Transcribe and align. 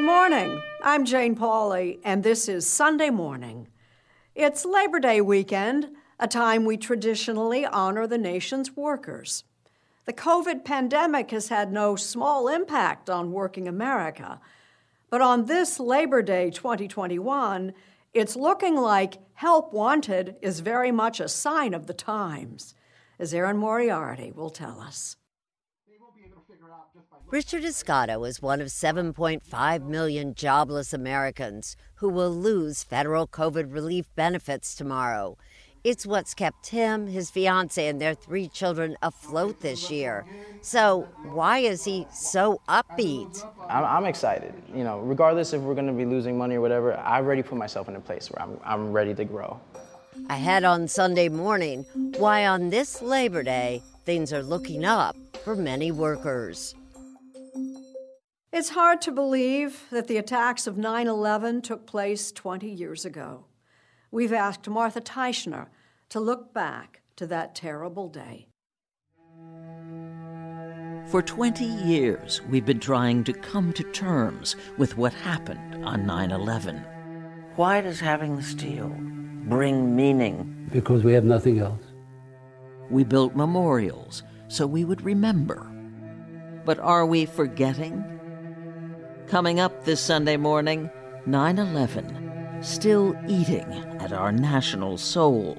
Good 0.00 0.06
morning. 0.06 0.62
I'm 0.82 1.04
Jane 1.04 1.36
Pauley, 1.36 1.98
and 2.04 2.22
this 2.22 2.48
is 2.48 2.66
Sunday 2.66 3.10
morning. 3.10 3.68
It's 4.34 4.64
Labor 4.64 4.98
Day 4.98 5.20
weekend, 5.20 5.90
a 6.18 6.26
time 6.26 6.64
we 6.64 6.78
traditionally 6.78 7.66
honor 7.66 8.06
the 8.06 8.16
nation's 8.16 8.74
workers. 8.74 9.44
The 10.06 10.14
COVID 10.14 10.64
pandemic 10.64 11.32
has 11.32 11.48
had 11.48 11.70
no 11.70 11.96
small 11.96 12.48
impact 12.48 13.10
on 13.10 13.32
working 13.32 13.68
America, 13.68 14.40
but 15.10 15.20
on 15.20 15.44
this 15.44 15.78
Labor 15.78 16.22
Day 16.22 16.48
2021, 16.48 17.74
it's 18.14 18.36
looking 18.36 18.76
like 18.76 19.18
help 19.34 19.74
wanted 19.74 20.34
is 20.40 20.60
very 20.60 20.90
much 20.90 21.20
a 21.20 21.28
sign 21.28 21.74
of 21.74 21.86
the 21.86 21.92
times, 21.92 22.74
as 23.18 23.34
Erin 23.34 23.58
Moriarty 23.58 24.32
will 24.32 24.48
tell 24.48 24.80
us. 24.80 25.16
Richard 27.30 27.62
Escato 27.62 28.26
is 28.28 28.42
one 28.42 28.60
of 28.60 28.68
7.5 28.68 29.86
million 29.86 30.34
jobless 30.34 30.92
Americans 30.92 31.76
who 31.96 32.08
will 32.08 32.30
lose 32.30 32.82
federal 32.82 33.28
COVID 33.28 33.72
relief 33.72 34.06
benefits 34.16 34.74
tomorrow. 34.74 35.36
It's 35.82 36.04
what's 36.04 36.34
kept 36.34 36.66
him, 36.68 37.06
his 37.06 37.30
fiancee, 37.30 37.86
and 37.86 38.00
their 38.00 38.14
three 38.14 38.48
children 38.48 38.96
afloat 39.00 39.60
this 39.60 39.90
year. 39.90 40.26
So, 40.60 41.08
why 41.32 41.58
is 41.58 41.84
he 41.84 42.06
so 42.12 42.60
upbeat? 42.68 43.42
I'm, 43.68 43.84
I'm 43.84 44.04
excited. 44.04 44.52
You 44.74 44.84
know, 44.84 44.98
regardless 44.98 45.54
if 45.54 45.62
we're 45.62 45.74
going 45.74 45.86
to 45.86 45.92
be 45.92 46.04
losing 46.04 46.36
money 46.36 46.56
or 46.56 46.60
whatever, 46.60 46.98
I've 46.98 47.24
already 47.24 47.42
put 47.42 47.56
myself 47.56 47.88
in 47.88 47.96
a 47.96 48.00
place 48.00 48.30
where 48.30 48.42
I'm, 48.42 48.58
I'm 48.62 48.92
ready 48.92 49.14
to 49.14 49.24
grow. 49.24 49.58
Ahead 50.28 50.64
on 50.64 50.86
Sunday 50.86 51.28
morning, 51.28 51.86
why 52.18 52.46
on 52.46 52.68
this 52.68 53.00
Labor 53.00 53.42
Day, 53.42 53.82
things 54.04 54.32
are 54.32 54.42
looking 54.42 54.84
up 54.84 55.16
for 55.44 55.56
many 55.56 55.90
workers. 55.90 56.74
It's 58.52 58.70
hard 58.70 59.00
to 59.02 59.12
believe 59.12 59.84
that 59.90 60.06
the 60.06 60.16
attacks 60.16 60.66
of 60.66 60.76
9 60.76 61.06
11 61.06 61.62
took 61.62 61.86
place 61.86 62.32
20 62.32 62.68
years 62.68 63.04
ago. 63.04 63.46
We've 64.10 64.32
asked 64.32 64.68
Martha 64.68 65.00
Teichner 65.00 65.68
to 66.10 66.20
look 66.20 66.52
back 66.52 67.00
to 67.16 67.26
that 67.28 67.54
terrible 67.54 68.08
day. 68.08 68.48
For 71.06 71.22
20 71.22 71.64
years, 71.64 72.40
we've 72.50 72.66
been 72.66 72.80
trying 72.80 73.24
to 73.24 73.32
come 73.32 73.72
to 73.74 73.82
terms 73.84 74.56
with 74.78 74.96
what 74.96 75.12
happened 75.12 75.84
on 75.84 76.06
9 76.06 76.30
11. 76.30 76.84
Why 77.56 77.80
does 77.80 78.00
having 78.00 78.36
the 78.36 78.42
steel 78.42 78.88
bring 79.44 79.96
meaning? 79.96 80.68
Because 80.72 81.02
we 81.02 81.12
have 81.12 81.24
nothing 81.24 81.60
else. 81.60 81.82
We 82.90 83.04
built 83.04 83.34
memorials 83.36 84.22
so 84.50 84.66
we 84.66 84.84
would 84.84 85.00
remember. 85.02 85.70
But 86.64 86.80
are 86.80 87.06
we 87.06 87.24
forgetting? 87.24 88.04
Coming 89.28 89.60
up 89.60 89.84
this 89.84 90.00
Sunday 90.00 90.36
morning, 90.36 90.90
9 91.24 91.58
11, 91.58 92.58
still 92.60 93.16
eating 93.28 93.72
at 94.00 94.12
our 94.12 94.32
national 94.32 94.98
soul. 94.98 95.56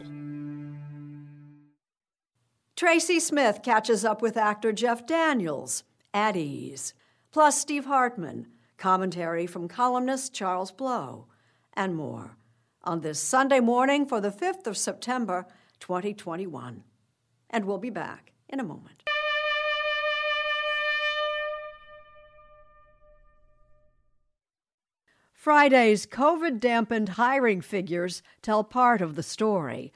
Tracy 2.76 3.20
Smith 3.20 3.62
catches 3.64 4.04
up 4.04 4.22
with 4.22 4.36
actor 4.36 4.74
Jeff 4.74 5.06
Daniels 5.06 5.84
at 6.14 6.36
ease, 6.36 6.94
plus 7.32 7.60
Steve 7.60 7.86
Hartman, 7.86 8.48
commentary 8.78 9.48
from 9.48 9.70
columnist 9.70 10.34
Charles 10.34 10.72
Blow, 10.72 11.28
and 11.74 11.96
more 11.96 12.36
on 12.84 13.02
this 13.02 13.20
Sunday 13.20 13.60
morning 13.62 14.06
for 14.06 14.20
the 14.20 14.32
5th 14.32 14.68
of 14.68 14.76
September, 14.76 15.46
2021. 15.80 16.84
And 17.50 17.66
we'll 17.66 17.78
be 17.78 17.90
back 17.92 18.31
in 18.52 18.60
a 18.60 18.64
moment. 18.64 19.02
Friday's 25.34 26.06
COVID 26.06 26.60
dampened 26.60 27.10
hiring 27.10 27.62
figures 27.62 28.22
tell 28.44 28.64
part 28.64 29.02
of 29.02 29.16
the 29.16 29.24
story. 29.24 29.92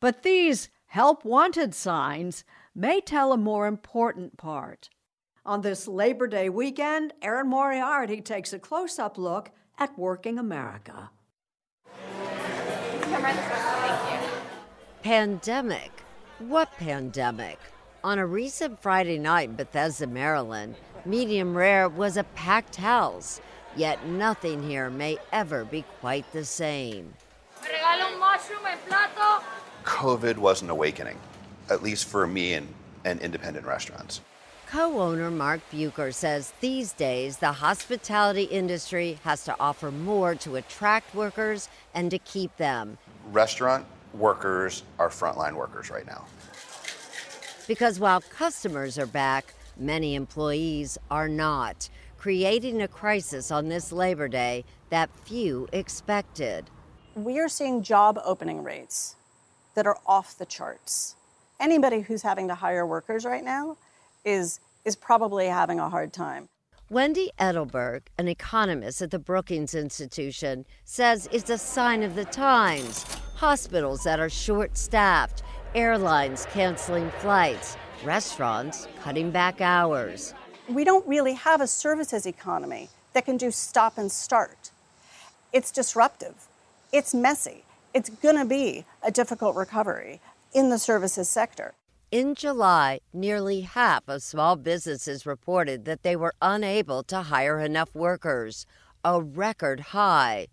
But 0.00 0.24
these 0.24 0.70
help 0.86 1.24
wanted 1.24 1.72
signs 1.72 2.42
may 2.74 3.00
tell 3.00 3.32
a 3.32 3.36
more 3.36 3.68
important 3.68 4.36
part. 4.36 4.88
On 5.46 5.60
this 5.60 5.86
Labor 5.86 6.26
Day 6.26 6.48
weekend, 6.48 7.12
Erin 7.22 7.48
Moriarty 7.48 8.20
takes 8.20 8.52
a 8.52 8.58
close 8.58 8.98
up 8.98 9.16
look 9.16 9.52
at 9.78 9.96
working 9.96 10.38
America. 10.38 11.10
Pandemic? 15.02 15.92
What 16.38 16.72
pandemic? 16.72 17.58
On 18.04 18.18
a 18.18 18.26
recent 18.26 18.82
Friday 18.82 19.16
night 19.16 19.50
in 19.50 19.54
Bethesda, 19.54 20.08
Maryland, 20.08 20.74
Medium 21.04 21.56
Rare 21.56 21.88
was 21.88 22.16
a 22.16 22.24
packed 22.24 22.74
house, 22.74 23.40
yet 23.76 24.04
nothing 24.04 24.60
here 24.68 24.90
may 24.90 25.18
ever 25.30 25.64
be 25.64 25.84
quite 26.00 26.30
the 26.32 26.44
same. 26.44 27.14
COVID 29.84 30.36
was 30.36 30.62
an 30.62 30.70
awakening, 30.70 31.16
at 31.70 31.84
least 31.84 32.08
for 32.08 32.26
me 32.26 32.54
and, 32.54 32.74
and 33.04 33.20
independent 33.20 33.66
restaurants. 33.66 34.20
Co 34.66 34.98
owner 34.98 35.30
Mark 35.30 35.60
Bucher 35.70 36.10
says 36.10 36.52
these 36.58 36.92
days 36.92 37.36
the 37.36 37.52
hospitality 37.52 38.44
industry 38.44 39.20
has 39.22 39.44
to 39.44 39.54
offer 39.60 39.92
more 39.92 40.34
to 40.36 40.56
attract 40.56 41.14
workers 41.14 41.68
and 41.94 42.10
to 42.10 42.18
keep 42.18 42.56
them. 42.56 42.98
Restaurant 43.30 43.86
workers 44.12 44.82
are 44.98 45.08
frontline 45.08 45.52
workers 45.52 45.88
right 45.88 46.06
now. 46.06 46.24
Because 47.68 48.00
while 48.00 48.20
customers 48.20 48.98
are 48.98 49.06
back, 49.06 49.54
many 49.76 50.14
employees 50.14 50.98
are 51.10 51.28
not, 51.28 51.88
creating 52.18 52.82
a 52.82 52.88
crisis 52.88 53.50
on 53.50 53.68
this 53.68 53.92
Labor 53.92 54.28
Day 54.28 54.64
that 54.90 55.10
few 55.24 55.68
expected. 55.72 56.68
We 57.14 57.38
are 57.38 57.48
seeing 57.48 57.82
job 57.82 58.18
opening 58.24 58.62
rates 58.62 59.16
that 59.74 59.86
are 59.86 59.98
off 60.06 60.36
the 60.36 60.46
charts. 60.46 61.14
Anybody 61.60 62.00
who's 62.00 62.22
having 62.22 62.48
to 62.48 62.54
hire 62.54 62.86
workers 62.86 63.24
right 63.24 63.44
now 63.44 63.76
is, 64.24 64.60
is 64.84 64.96
probably 64.96 65.46
having 65.46 65.78
a 65.78 65.88
hard 65.88 66.12
time. 66.12 66.48
Wendy 66.90 67.30
Edelberg, 67.38 68.02
an 68.18 68.28
economist 68.28 69.00
at 69.00 69.10
the 69.10 69.18
Brookings 69.18 69.74
Institution, 69.74 70.66
says 70.84 71.28
it's 71.32 71.48
a 71.48 71.56
sign 71.56 72.02
of 72.02 72.14
the 72.16 72.26
times. 72.26 73.04
Hospitals 73.36 74.04
that 74.04 74.20
are 74.20 74.28
short 74.28 74.76
staffed, 74.76 75.42
airlines 75.74 76.46
canceling 76.52 77.10
flights, 77.18 77.76
restaurants 78.04 78.86
cutting 79.00 79.30
back 79.30 79.60
hours. 79.60 80.34
We 80.68 80.84
don't 80.84 81.06
really 81.06 81.34
have 81.34 81.60
a 81.60 81.66
services 81.66 82.26
economy 82.26 82.90
that 83.14 83.24
can 83.24 83.36
do 83.36 83.50
stop 83.50 83.96
and 83.96 84.10
start. 84.10 84.70
It's 85.52 85.70
disruptive, 85.70 86.46
it's 86.92 87.14
messy, 87.14 87.64
it's 87.94 88.10
going 88.10 88.36
to 88.36 88.44
be 88.44 88.84
a 89.02 89.10
difficult 89.10 89.56
recovery 89.56 90.20
in 90.52 90.70
the 90.70 90.78
services 90.78 91.28
sector. 91.28 91.74
In 92.10 92.34
July, 92.34 93.00
nearly 93.14 93.62
half 93.62 94.06
of 94.06 94.22
small 94.22 94.56
businesses 94.56 95.24
reported 95.24 95.86
that 95.86 96.02
they 96.02 96.14
were 96.14 96.34
unable 96.42 97.02
to 97.04 97.22
hire 97.22 97.58
enough 97.58 97.94
workers, 97.94 98.66
a 99.02 99.22
record 99.22 99.80
high. 99.80 100.48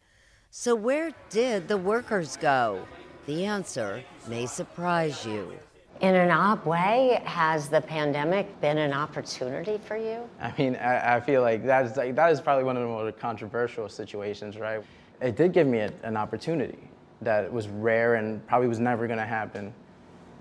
So, 0.50 0.74
where 0.74 1.12
did 1.30 1.68
the 1.68 1.78
workers 1.78 2.38
go? 2.38 2.86
The 3.30 3.46
answer 3.46 4.04
may 4.28 4.48
surprise 4.48 5.24
you. 5.24 5.54
In 6.02 6.16
an 6.16 6.32
odd 6.32 6.66
way, 6.66 7.22
has 7.26 7.70
the 7.70 7.80
pandemic 7.80 8.60
been 8.60 8.80
an 8.80 8.92
opportunity 8.92 9.78
for 9.78 9.98
you? 9.98 10.28
I 10.42 10.52
mean, 10.58 10.76
I, 10.78 11.18
I 11.18 11.20
feel 11.20 11.44
like 11.44 11.64
that's 11.64 11.96
like, 11.96 12.16
that 12.16 12.32
is 12.32 12.42
probably 12.42 12.64
one 12.64 12.76
of 12.76 12.82
the 12.82 12.88
more 12.88 13.12
controversial 13.12 13.88
situations, 13.88 14.58
right? 14.58 14.82
It 15.22 15.36
did 15.36 15.54
give 15.54 15.68
me 15.68 15.78
a, 15.78 15.94
an 16.02 16.18
opportunity 16.18 16.80
that 17.22 17.54
was 17.54 17.68
rare 17.68 18.16
and 18.16 18.44
probably 18.48 18.68
was 18.68 18.80
never 18.80 19.06
going 19.06 19.20
to 19.20 19.28
happen. 19.28 19.76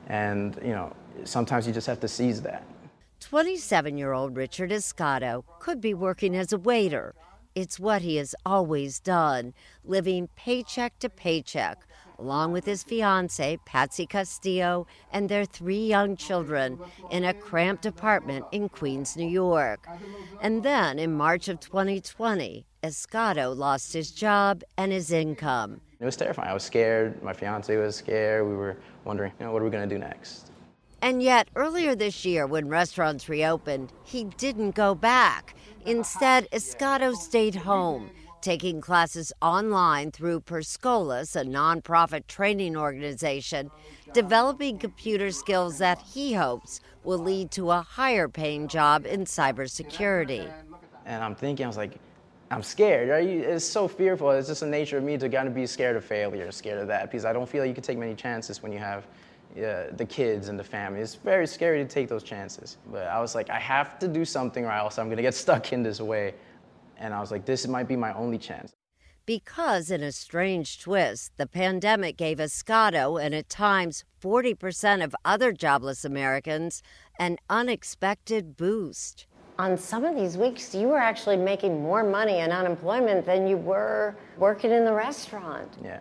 And, 0.06 0.58
you 0.62 0.72
know, 0.72 0.90
sometimes 1.24 1.66
you 1.66 1.74
just 1.74 1.88
have 1.88 2.00
to 2.00 2.08
seize 2.08 2.40
that. 2.40 2.64
27 3.20 3.98
year 3.98 4.14
old 4.14 4.34
Richard 4.34 4.70
Escato 4.70 5.44
could 5.60 5.82
be 5.82 5.92
working 5.92 6.34
as 6.34 6.54
a 6.54 6.58
waiter. 6.58 7.14
It's 7.54 7.78
what 7.78 8.02
he 8.02 8.16
has 8.16 8.34
always 8.46 9.00
done, 9.00 9.52
living 9.84 10.28
paycheck 10.36 10.98
to 11.00 11.10
paycheck, 11.10 11.86
along 12.18 12.52
with 12.52 12.64
his 12.64 12.82
fiancee, 12.82 13.58
Patsy 13.64 14.06
Castillo, 14.06 14.86
and 15.12 15.28
their 15.28 15.44
three 15.44 15.86
young 15.86 16.16
children 16.16 16.78
in 17.10 17.24
a 17.24 17.32
cramped 17.32 17.86
apartment 17.86 18.44
in 18.52 18.68
Queens, 18.68 19.16
New 19.16 19.28
York. 19.28 19.86
And 20.40 20.62
then 20.62 20.98
in 20.98 21.12
March 21.12 21.48
of 21.48 21.60
2020, 21.60 22.64
Escato 22.82 23.56
lost 23.56 23.92
his 23.92 24.10
job 24.10 24.62
and 24.76 24.92
his 24.92 25.10
income. 25.10 25.80
It 26.00 26.04
was 26.04 26.16
terrifying. 26.16 26.48
I 26.50 26.54
was 26.54 26.62
scared. 26.62 27.22
My 27.22 27.32
fiance 27.32 27.76
was 27.76 27.96
scared. 27.96 28.46
We 28.46 28.54
were 28.54 28.76
wondering, 29.04 29.32
you 29.38 29.46
know, 29.46 29.52
what 29.52 29.62
are 29.62 29.64
we 29.64 29.70
going 29.70 29.88
to 29.88 29.94
do 29.94 29.98
next? 29.98 30.50
And 31.00 31.22
yet, 31.22 31.48
earlier 31.54 31.94
this 31.94 32.24
year, 32.24 32.46
when 32.46 32.68
restaurants 32.68 33.28
reopened, 33.28 33.92
he 34.04 34.24
didn't 34.24 34.74
go 34.74 34.94
back. 34.94 35.54
Instead, 35.86 36.50
Escato 36.50 37.14
stayed 37.14 37.54
home, 37.54 38.10
taking 38.40 38.80
classes 38.80 39.32
online 39.42 40.10
through 40.10 40.40
Per 40.40 40.60
Scholas, 40.60 41.36
a 41.36 41.44
nonprofit 41.44 42.26
training 42.26 42.76
organization, 42.76 43.70
developing 44.12 44.78
computer 44.78 45.30
skills 45.30 45.78
that 45.78 45.98
he 45.98 46.34
hopes 46.34 46.80
will 47.04 47.18
lead 47.18 47.50
to 47.52 47.70
a 47.70 47.82
higher 47.82 48.28
paying 48.28 48.68
job 48.68 49.06
in 49.06 49.24
cybersecurity. 49.24 50.52
And 51.06 51.24
I'm 51.24 51.34
thinking, 51.34 51.64
I 51.64 51.68
was 51.68 51.76
like, 51.76 51.98
I'm 52.50 52.62
scared, 52.62 53.10
right? 53.10 53.26
It's 53.28 53.64
so 53.64 53.88
fearful. 53.88 54.30
It's 54.30 54.48
just 54.48 54.60
the 54.60 54.66
nature 54.66 54.98
of 54.98 55.04
me 55.04 55.18
to 55.18 55.28
kind 55.28 55.48
of 55.48 55.54
be 55.54 55.66
scared 55.66 55.96
of 55.96 56.04
failure, 56.04 56.50
scared 56.50 56.80
of 56.80 56.88
that, 56.88 57.10
because 57.10 57.24
I 57.24 57.32
don't 57.32 57.48
feel 57.48 57.62
like 57.62 57.68
you 57.68 57.74
can 57.74 57.84
take 57.84 57.98
many 57.98 58.14
chances 58.14 58.62
when 58.62 58.72
you 58.72 58.78
have 58.78 59.06
uh, 59.56 59.90
the 59.96 60.06
kids 60.08 60.48
and 60.48 60.58
the 60.58 60.64
family. 60.64 61.00
It's 61.00 61.14
very 61.14 61.46
scary 61.46 61.82
to 61.82 61.88
take 61.88 62.08
those 62.08 62.22
chances. 62.22 62.76
But 62.90 63.06
I 63.06 63.20
was 63.20 63.34
like, 63.34 63.50
I 63.50 63.58
have 63.58 63.98
to 63.98 64.08
do 64.08 64.24
something 64.24 64.64
or 64.64 64.70
else 64.70 64.98
I'm 64.98 65.08
gonna 65.08 65.22
get 65.22 65.34
stuck 65.34 65.72
in 65.72 65.82
this 65.82 66.00
way. 66.00 66.34
And 66.98 67.14
I 67.14 67.20
was 67.20 67.30
like, 67.30 67.46
this 67.46 67.66
might 67.66 67.88
be 67.88 67.96
my 67.96 68.12
only 68.14 68.38
chance. 68.38 68.74
Because, 69.26 69.90
in 69.90 70.02
a 70.02 70.12
strange 70.12 70.80
twist, 70.80 71.32
the 71.36 71.46
pandemic 71.46 72.16
gave 72.16 72.38
Escato 72.38 73.22
and 73.22 73.34
at 73.34 73.48
times 73.48 74.04
40% 74.22 75.04
of 75.04 75.14
other 75.24 75.52
jobless 75.52 76.04
Americans 76.04 76.82
an 77.18 77.36
unexpected 77.50 78.56
boost 78.56 79.26
on 79.58 79.76
some 79.76 80.04
of 80.04 80.14
these 80.14 80.36
weeks, 80.36 80.74
you 80.74 80.86
were 80.86 80.98
actually 80.98 81.36
making 81.36 81.82
more 81.82 82.04
money 82.04 82.38
in 82.38 82.52
unemployment 82.52 83.26
than 83.26 83.46
you 83.46 83.56
were 83.56 84.14
working 84.36 84.70
in 84.70 84.84
the 84.84 84.92
restaurant. 84.92 85.76
Yeah. 85.82 86.00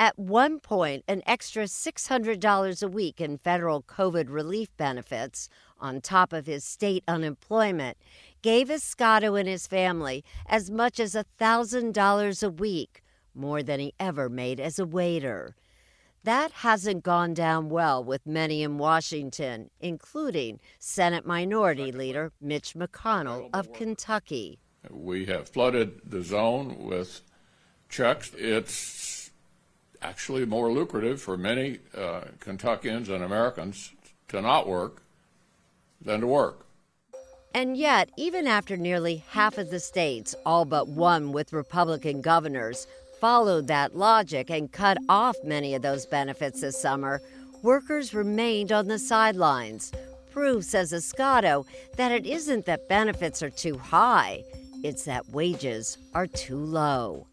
At 0.00 0.18
one 0.18 0.60
point, 0.60 1.04
an 1.06 1.22
extra 1.26 1.64
$600 1.64 2.82
a 2.82 2.88
week 2.88 3.20
in 3.20 3.38
federal 3.38 3.82
COVID 3.82 4.30
relief 4.30 4.74
benefits, 4.76 5.48
on 5.78 6.00
top 6.00 6.32
of 6.32 6.46
his 6.46 6.64
state 6.64 7.04
unemployment, 7.06 7.96
gave 8.42 8.68
Escato 8.68 9.38
and 9.38 9.48
his 9.48 9.66
family 9.66 10.24
as 10.46 10.70
much 10.70 10.98
as 10.98 11.14
a 11.14 11.24
$1,000 11.40 12.42
a 12.42 12.50
week, 12.50 13.02
more 13.34 13.62
than 13.62 13.80
he 13.80 13.94
ever 13.98 14.28
made 14.28 14.60
as 14.60 14.78
a 14.78 14.86
waiter. 14.86 15.54
That 16.24 16.52
hasn't 16.52 17.02
gone 17.02 17.32
down 17.32 17.70
well 17.70 18.04
with 18.04 18.26
many 18.26 18.62
in 18.62 18.76
Washington, 18.76 19.70
including 19.80 20.60
Senate 20.78 21.24
Minority 21.24 21.92
Leader 21.92 22.32
Mitch 22.40 22.74
McConnell 22.74 23.48
of 23.54 23.72
Kentucky. 23.72 24.58
We 24.90 25.26
have 25.26 25.48
flooded 25.48 26.00
the 26.04 26.22
zone 26.22 26.76
with 26.78 27.22
checks. 27.88 28.32
It's 28.36 29.30
actually 30.02 30.44
more 30.44 30.70
lucrative 30.70 31.22
for 31.22 31.36
many 31.36 31.78
uh, 31.94 32.22
Kentuckians 32.38 33.08
and 33.08 33.24
Americans 33.24 33.92
to 34.28 34.42
not 34.42 34.68
work 34.68 35.02
than 36.00 36.20
to 36.20 36.26
work. 36.26 36.66
And 37.52 37.76
yet, 37.76 38.10
even 38.16 38.46
after 38.46 38.76
nearly 38.76 39.24
half 39.28 39.58
of 39.58 39.70
the 39.70 39.80
states, 39.80 40.36
all 40.46 40.64
but 40.64 40.88
one 40.88 41.32
with 41.32 41.52
Republican 41.52 42.20
governors, 42.20 42.86
followed 43.20 43.66
that 43.66 43.96
logic 43.96 44.50
and 44.50 44.70
cut 44.70 44.96
off 45.08 45.36
many 45.44 45.74
of 45.74 45.82
those 45.82 46.06
benefits 46.06 46.60
this 46.60 46.80
summer, 46.80 47.20
workers 47.62 48.14
remained 48.14 48.70
on 48.70 48.86
the 48.86 48.98
sidelines. 48.98 49.92
Proof, 50.30 50.64
says 50.64 50.92
Escato, 50.92 51.66
that 51.96 52.12
it 52.12 52.24
isn't 52.24 52.66
that 52.66 52.88
benefits 52.88 53.42
are 53.42 53.50
too 53.50 53.76
high, 53.76 54.44
it's 54.84 55.04
that 55.04 55.28
wages 55.30 55.98
are 56.14 56.28
too 56.28 56.56
low. 56.56 57.26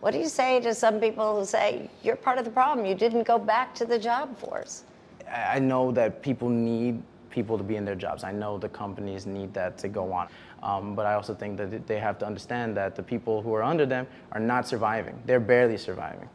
What 0.00 0.10
do 0.12 0.18
you 0.18 0.28
say 0.28 0.60
to 0.60 0.74
some 0.74 1.00
people 1.00 1.40
who 1.40 1.46
say, 1.46 1.88
you're 2.02 2.16
part 2.16 2.38
of 2.38 2.44
the 2.44 2.50
problem, 2.50 2.84
you 2.84 2.94
didn't 2.94 3.22
go 3.22 3.38
back 3.38 3.74
to 3.76 3.86
the 3.86 3.98
job 3.98 4.38
force? 4.38 4.84
I 5.26 5.58
know 5.58 5.90
that 5.92 6.22
people 6.22 6.50
need 6.50 7.02
people 7.34 7.58
to 7.58 7.64
be 7.64 7.76
in 7.76 7.84
their 7.84 7.96
jobs. 7.96 8.22
I 8.22 8.32
know 8.32 8.56
the 8.56 8.68
companies 8.68 9.26
need 9.26 9.52
that 9.54 9.76
to 9.78 9.88
go 9.88 10.12
on. 10.12 10.28
Um, 10.62 10.94
but 10.94 11.04
I 11.04 11.14
also 11.14 11.34
think 11.34 11.58
that 11.58 11.86
they 11.86 11.98
have 11.98 12.16
to 12.20 12.26
understand 12.26 12.76
that 12.76 12.94
the 12.94 13.02
people 13.02 13.42
who 13.42 13.52
are 13.54 13.62
under 13.62 13.84
them 13.84 14.06
are 14.32 14.40
not 14.40 14.68
surviving. 14.68 15.20
They're 15.26 15.40
barely 15.40 15.76
surviving. 15.76 16.28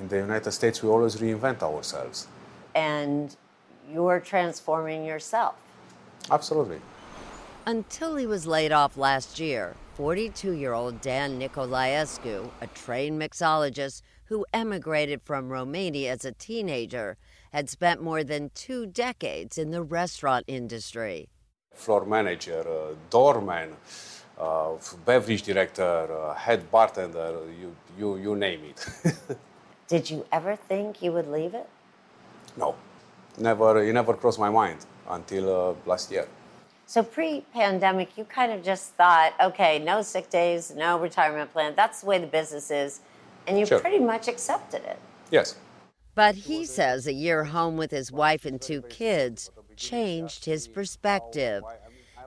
In 0.00 0.08
the 0.08 0.16
United 0.16 0.50
States, 0.52 0.82
we 0.82 0.88
always 0.88 1.16
reinvent 1.16 1.62
ourselves. 1.62 2.26
And 2.74 3.36
you're 3.92 4.20
transforming 4.20 5.04
yourself. 5.04 5.54
Absolutely. 6.30 6.80
Until 7.66 8.16
he 8.16 8.26
was 8.26 8.46
laid 8.46 8.72
off 8.72 8.96
last 8.96 9.38
year, 9.38 9.76
42 9.94 10.52
year 10.52 10.72
old 10.72 11.00
Dan 11.02 11.38
Nicolaescu, 11.38 12.50
a 12.60 12.66
trained 12.68 13.20
mixologist 13.20 14.02
who 14.24 14.46
emigrated 14.54 15.20
from 15.22 15.50
Romania 15.50 16.12
as 16.12 16.24
a 16.24 16.32
teenager, 16.32 17.18
had 17.52 17.68
spent 17.68 18.02
more 18.02 18.22
than 18.24 18.50
two 18.54 18.86
decades 18.86 19.58
in 19.58 19.70
the 19.70 19.82
restaurant 19.82 20.44
industry. 20.46 21.28
Floor 21.74 22.04
manager, 22.04 22.64
uh, 22.68 22.94
doorman, 23.10 23.76
uh, 24.38 24.70
beverage 25.04 25.42
director, 25.42 26.08
uh, 26.12 26.34
head 26.34 26.70
bartender, 26.70 27.38
you, 27.60 27.74
you, 27.98 28.16
you 28.16 28.36
name 28.36 28.60
it. 28.64 29.16
Did 29.88 30.08
you 30.10 30.24
ever 30.32 30.56
think 30.56 31.02
you 31.02 31.12
would 31.12 31.28
leave 31.28 31.54
it? 31.54 31.68
no, 32.56 32.74
never, 33.38 33.82
it 33.82 33.92
never 33.92 34.14
crossed 34.14 34.38
my 34.38 34.50
mind 34.50 34.84
until 35.08 35.70
uh, 35.70 35.74
last 35.86 36.10
year. 36.10 36.26
So 36.86 37.02
pre 37.04 37.42
pandemic, 37.52 38.18
you 38.18 38.24
kind 38.24 38.50
of 38.52 38.64
just 38.64 38.94
thought, 38.94 39.32
okay, 39.40 39.78
no 39.78 40.02
sick 40.02 40.28
days, 40.28 40.72
no 40.74 40.98
retirement 40.98 41.52
plan. 41.52 41.74
That's 41.76 42.00
the 42.00 42.06
way 42.06 42.18
the 42.18 42.26
business 42.26 42.70
is. 42.70 43.00
And 43.46 43.58
you 43.58 43.66
Sure. 43.66 43.78
pretty 43.78 44.00
much 44.00 44.26
accepted 44.26 44.82
it. 44.84 44.98
Yes. 45.30 45.54
But 46.14 46.34
he 46.34 46.64
says 46.64 47.06
a 47.06 47.12
year 47.12 47.44
home 47.44 47.76
with 47.76 47.90
his 47.90 48.10
wife 48.10 48.44
and 48.44 48.60
two 48.60 48.82
kids 48.82 49.50
changed 49.76 50.44
his 50.44 50.68
perspective. 50.68 51.62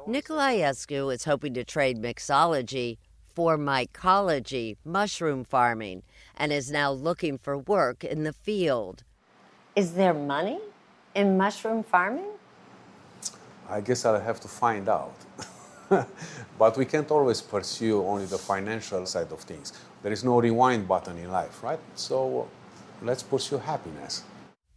Nicolaescu 0.07 1.13
is 1.13 1.25
hoping 1.25 1.53
to 1.53 1.63
trade 1.63 1.97
mixology 2.01 2.97
for 3.33 3.57
mycology, 3.57 4.77
mushroom 4.85 5.43
farming, 5.43 6.03
and 6.35 6.51
is 6.51 6.71
now 6.71 6.91
looking 6.91 7.37
for 7.37 7.57
work 7.57 8.03
in 8.03 8.23
the 8.23 8.33
field. 8.33 9.03
Is 9.75 9.93
there 9.93 10.13
money 10.13 10.59
in 11.15 11.37
mushroom 11.37 11.83
farming? 11.83 12.31
I 13.69 13.81
guess 13.81 14.05
I'll 14.05 14.19
have 14.19 14.39
to 14.41 14.47
find 14.47 14.87
out. 14.87 15.15
but 16.59 16.77
we 16.77 16.85
can't 16.85 17.09
always 17.09 17.41
pursue 17.41 18.03
only 18.03 18.25
the 18.25 18.37
financial 18.37 19.05
side 19.05 19.31
of 19.31 19.39
things. 19.39 19.73
There 20.03 20.11
is 20.11 20.23
no 20.23 20.39
rewind 20.39 20.87
button 20.87 21.17
in 21.17 21.31
life, 21.31 21.63
right? 21.63 21.79
So 21.95 22.47
let's 23.03 23.23
pursue 23.23 23.57
happiness. 23.57 24.23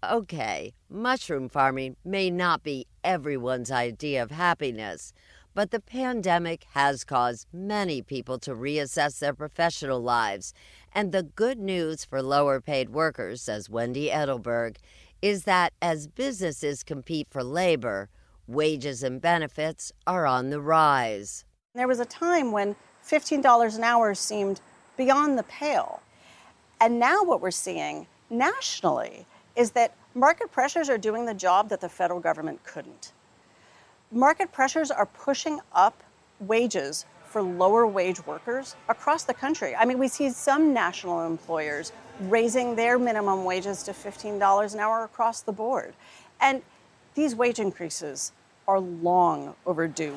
Okay, 0.04 0.74
mushroom 0.90 1.48
farming 1.48 1.96
may 2.04 2.30
not 2.30 2.62
be 2.62 2.86
everyone's 3.02 3.70
idea 3.70 4.22
of 4.22 4.30
happiness, 4.30 5.12
but 5.54 5.70
the 5.70 5.80
pandemic 5.80 6.64
has 6.74 7.02
caused 7.02 7.46
many 7.52 8.02
people 8.02 8.38
to 8.40 8.54
reassess 8.54 9.18
their 9.18 9.32
professional 9.32 10.00
lives. 10.00 10.52
And 10.94 11.12
the 11.12 11.22
good 11.22 11.58
news 11.58 12.04
for 12.04 12.22
lower 12.22 12.60
paid 12.60 12.90
workers, 12.90 13.42
says 13.42 13.70
Wendy 13.70 14.10
Edelberg, 14.10 14.76
is 15.22 15.44
that 15.44 15.72
as 15.80 16.08
businesses 16.08 16.82
compete 16.82 17.28
for 17.30 17.42
labor, 17.42 18.10
wages 18.46 19.02
and 19.02 19.20
benefits 19.20 19.92
are 20.06 20.26
on 20.26 20.50
the 20.50 20.60
rise. 20.60 21.44
There 21.74 21.88
was 21.88 22.00
a 22.00 22.04
time 22.04 22.52
when 22.52 22.76
$15 23.04 23.76
an 23.76 23.82
hour 23.82 24.14
seemed 24.14 24.60
beyond 24.96 25.38
the 25.38 25.42
pale. 25.44 26.00
And 26.80 26.98
now 26.98 27.24
what 27.24 27.40
we're 27.40 27.50
seeing 27.50 28.06
nationally 28.30 29.26
is 29.54 29.70
that 29.72 29.94
market 30.14 30.52
pressures 30.52 30.88
are 30.88 30.98
doing 30.98 31.24
the 31.26 31.34
job 31.34 31.68
that 31.68 31.80
the 31.80 31.88
federal 31.88 32.20
government 32.20 32.62
couldn't. 32.64 33.12
Market 34.12 34.52
pressures 34.52 34.90
are 34.90 35.06
pushing 35.06 35.60
up 35.72 36.02
wages 36.40 37.06
for 37.24 37.42
lower 37.42 37.86
wage 37.86 38.24
workers 38.26 38.76
across 38.88 39.24
the 39.24 39.34
country. 39.34 39.74
I 39.74 39.84
mean, 39.84 39.98
we 39.98 40.08
see 40.08 40.30
some 40.30 40.72
national 40.72 41.26
employers 41.26 41.92
raising 42.20 42.76
their 42.76 42.98
minimum 42.98 43.44
wages 43.44 43.82
to 43.84 43.92
$15 43.92 44.74
an 44.74 44.80
hour 44.80 45.04
across 45.04 45.42
the 45.42 45.52
board. 45.52 45.94
And 46.40 46.62
these 47.14 47.34
wage 47.34 47.58
increases 47.58 48.32
are 48.68 48.80
long 48.80 49.54
overdue. 49.66 50.16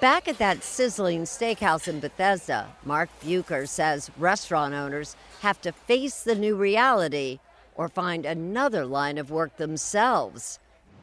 Back 0.00 0.28
at 0.28 0.38
that 0.38 0.62
sizzling 0.62 1.24
steakhouse 1.24 1.86
in 1.86 2.00
Bethesda, 2.00 2.68
Mark 2.84 3.10
Bucher 3.20 3.66
says 3.66 4.10
restaurant 4.16 4.72
owners 4.72 5.14
have 5.40 5.60
to 5.62 5.72
face 5.72 6.22
the 6.22 6.34
new 6.34 6.54
reality 6.54 7.40
or 7.74 7.88
find 7.88 8.26
another 8.26 8.84
line 8.84 9.18
of 9.18 9.30
work 9.30 9.56
themselves. 9.56 10.58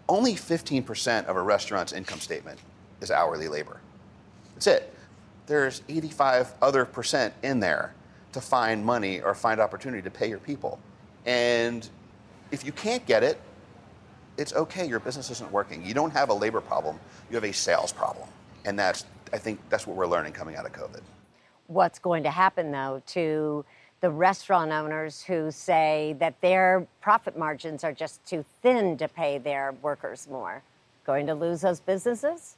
Only 0.07 0.33
15% 0.33 1.25
of 1.25 1.35
a 1.35 1.41
restaurant's 1.41 1.91
income 1.91 2.19
statement 2.19 2.59
is 3.01 3.11
hourly 3.11 3.47
labor. 3.47 3.79
That's 4.53 4.67
it. 4.67 4.93
There's 5.47 5.81
85 5.89 6.53
other 6.61 6.85
percent 6.85 7.33
in 7.43 7.59
there 7.59 7.93
to 8.33 8.41
find 8.41 8.85
money 8.85 9.21
or 9.21 9.33
find 9.33 9.59
opportunity 9.59 10.03
to 10.03 10.11
pay 10.11 10.29
your 10.29 10.39
people. 10.39 10.79
And 11.25 11.89
if 12.51 12.65
you 12.65 12.71
can't 12.71 13.05
get 13.05 13.23
it, 13.23 13.39
it's 14.37 14.53
okay. 14.53 14.87
Your 14.87 14.99
business 14.99 15.31
isn't 15.31 15.51
working. 15.51 15.83
You 15.83 15.93
don't 15.93 16.11
have 16.11 16.29
a 16.29 16.33
labor 16.33 16.61
problem. 16.61 16.99
You 17.29 17.35
have 17.35 17.43
a 17.43 17.53
sales 17.53 17.91
problem. 17.91 18.27
And 18.65 18.77
that's, 18.77 19.05
I 19.33 19.37
think, 19.37 19.59
that's 19.69 19.87
what 19.87 19.95
we're 19.95 20.07
learning 20.07 20.33
coming 20.33 20.55
out 20.55 20.65
of 20.65 20.73
COVID. 20.73 21.01
What's 21.67 21.99
going 21.99 22.23
to 22.23 22.31
happen, 22.31 22.71
though, 22.71 23.01
to 23.07 23.65
the 24.01 24.09
restaurant 24.09 24.71
owners 24.71 25.23
who 25.23 25.49
say 25.51 26.15
that 26.19 26.39
their 26.41 26.85
profit 27.01 27.37
margins 27.37 27.83
are 27.83 27.93
just 27.93 28.25
too 28.25 28.45
thin 28.61 28.97
to 28.97 29.07
pay 29.07 29.37
their 29.37 29.73
workers 29.81 30.27
more? 30.29 30.61
Going 31.05 31.25
to 31.27 31.33
lose 31.33 31.61
those 31.61 31.79
businesses? 31.79 32.55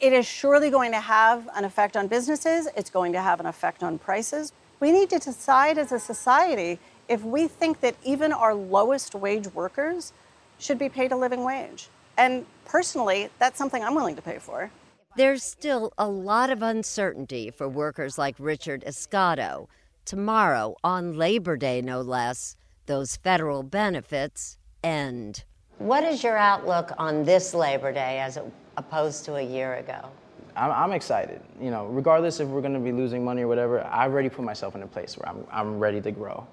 It 0.00 0.12
is 0.12 0.26
surely 0.26 0.70
going 0.70 0.92
to 0.92 1.00
have 1.00 1.48
an 1.54 1.64
effect 1.64 1.96
on 1.96 2.06
businesses, 2.06 2.68
it's 2.76 2.90
going 2.90 3.12
to 3.12 3.20
have 3.20 3.40
an 3.40 3.46
effect 3.46 3.82
on 3.82 3.98
prices. 3.98 4.52
We 4.78 4.92
need 4.92 5.10
to 5.10 5.18
decide 5.18 5.76
as 5.76 5.92
a 5.92 5.98
society 5.98 6.78
if 7.08 7.22
we 7.22 7.48
think 7.48 7.80
that 7.80 7.96
even 8.04 8.32
our 8.32 8.54
lowest 8.54 9.14
wage 9.14 9.48
workers 9.48 10.12
should 10.58 10.78
be 10.78 10.88
paid 10.88 11.12
a 11.12 11.16
living 11.16 11.44
wage. 11.44 11.88
And 12.16 12.46
personally, 12.64 13.28
that's 13.38 13.58
something 13.58 13.82
I'm 13.82 13.94
willing 13.94 14.16
to 14.16 14.22
pay 14.22 14.38
for. 14.38 14.70
There's 15.16 15.42
still 15.42 15.92
a 15.98 16.06
lot 16.06 16.50
of 16.50 16.62
uncertainty 16.62 17.50
for 17.50 17.68
workers 17.68 18.16
like 18.16 18.36
Richard 18.38 18.84
Escato. 18.86 19.66
Tomorrow, 20.10 20.74
on 20.82 21.12
Labor 21.12 21.56
Day 21.56 21.80
no 21.80 22.00
less, 22.00 22.56
those 22.86 23.14
federal 23.14 23.62
benefits 23.62 24.58
end. 24.82 25.44
What 25.78 26.02
is 26.02 26.24
your 26.24 26.36
outlook 26.36 26.90
on 26.98 27.22
this 27.22 27.54
Labor 27.54 27.92
Day 27.92 28.18
as 28.18 28.36
opposed 28.76 29.24
to 29.26 29.36
a 29.36 29.40
year 29.40 29.74
ago? 29.74 30.10
I'm, 30.56 30.72
I'm 30.72 30.92
excited. 30.94 31.40
You 31.62 31.70
know, 31.70 31.86
regardless 31.86 32.40
if 32.40 32.48
we're 32.48 32.60
going 32.60 32.74
to 32.74 32.80
be 32.80 32.90
losing 32.90 33.24
money 33.24 33.42
or 33.42 33.46
whatever, 33.46 33.86
I've 33.86 34.10
already 34.10 34.28
put 34.28 34.44
myself 34.44 34.74
in 34.74 34.82
a 34.82 34.86
place 34.88 35.16
where 35.16 35.28
I'm, 35.28 35.46
I'm 35.48 35.78
ready 35.78 36.00
to 36.00 36.10
grow. 36.10 36.44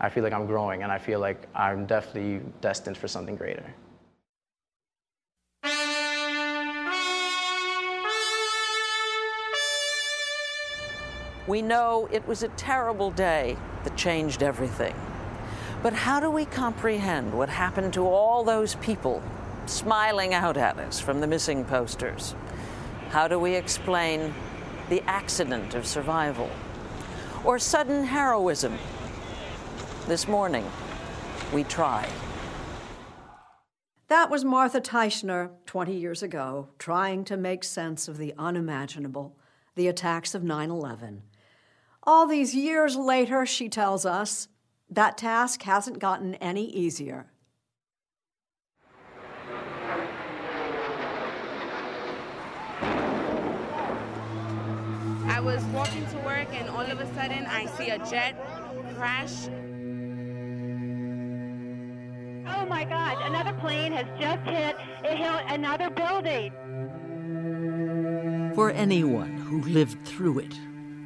I 0.00 0.08
feel 0.08 0.24
like 0.24 0.32
I'm 0.32 0.46
growing, 0.46 0.82
and 0.82 0.90
I 0.90 0.98
feel 0.98 1.20
like 1.20 1.46
I'm 1.54 1.86
definitely 1.86 2.40
destined 2.60 2.98
for 2.98 3.06
something 3.06 3.36
greater. 3.36 3.72
We 11.50 11.62
know 11.62 12.08
it 12.12 12.28
was 12.28 12.44
a 12.44 12.48
terrible 12.50 13.10
day 13.10 13.56
that 13.82 13.96
changed 13.96 14.40
everything. 14.40 14.94
But 15.82 15.92
how 15.92 16.20
do 16.20 16.30
we 16.30 16.44
comprehend 16.44 17.34
what 17.34 17.48
happened 17.48 17.92
to 17.94 18.06
all 18.06 18.44
those 18.44 18.76
people 18.76 19.20
smiling 19.66 20.32
out 20.32 20.56
at 20.56 20.78
us 20.78 21.00
from 21.00 21.20
the 21.20 21.26
missing 21.26 21.64
posters? 21.64 22.36
How 23.08 23.26
do 23.26 23.36
we 23.36 23.56
explain 23.56 24.32
the 24.90 25.02
accident 25.08 25.74
of 25.74 25.88
survival 25.88 26.48
or 27.42 27.58
sudden 27.58 28.04
heroism? 28.04 28.78
This 30.06 30.28
morning, 30.28 30.64
we 31.52 31.64
try. 31.64 32.08
That 34.06 34.30
was 34.30 34.44
Martha 34.44 34.80
Teichner 34.80 35.50
20 35.66 35.96
years 35.96 36.22
ago, 36.22 36.68
trying 36.78 37.24
to 37.24 37.36
make 37.36 37.64
sense 37.64 38.06
of 38.06 38.18
the 38.18 38.34
unimaginable, 38.38 39.36
the 39.74 39.88
attacks 39.88 40.36
of 40.36 40.44
9 40.44 40.70
11. 40.70 41.22
All 42.12 42.26
these 42.26 42.56
years 42.56 42.96
later, 42.96 43.46
she 43.46 43.68
tells 43.68 44.04
us, 44.04 44.48
that 44.90 45.16
task 45.16 45.62
hasn't 45.62 46.00
gotten 46.00 46.34
any 46.34 46.64
easier. 46.64 47.26
I 55.22 55.38
was 55.40 55.62
walking 55.66 56.04
to 56.08 56.16
work 56.24 56.48
and 56.52 56.68
all 56.70 56.80
of 56.80 56.98
a 56.98 57.06
sudden 57.14 57.46
I 57.46 57.66
see 57.78 57.90
a 57.90 57.98
jet 57.98 58.34
crash. 58.96 59.46
Oh 62.52 62.66
my 62.66 62.84
God, 62.86 63.18
another 63.22 63.52
plane 63.60 63.92
has 63.92 64.06
just 64.18 64.42
hit, 64.50 64.74
it 65.04 65.16
hit 65.16 65.42
another 65.46 65.90
building. 65.90 66.52
For 68.56 68.72
anyone 68.72 69.36
who 69.36 69.62
lived 69.62 70.04
through 70.04 70.40
it, 70.40 70.58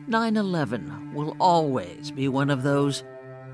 9 0.06 0.36
11 0.36 1.14
will 1.14 1.34
always 1.40 2.10
be 2.10 2.28
one 2.28 2.50
of 2.50 2.62
those 2.62 3.04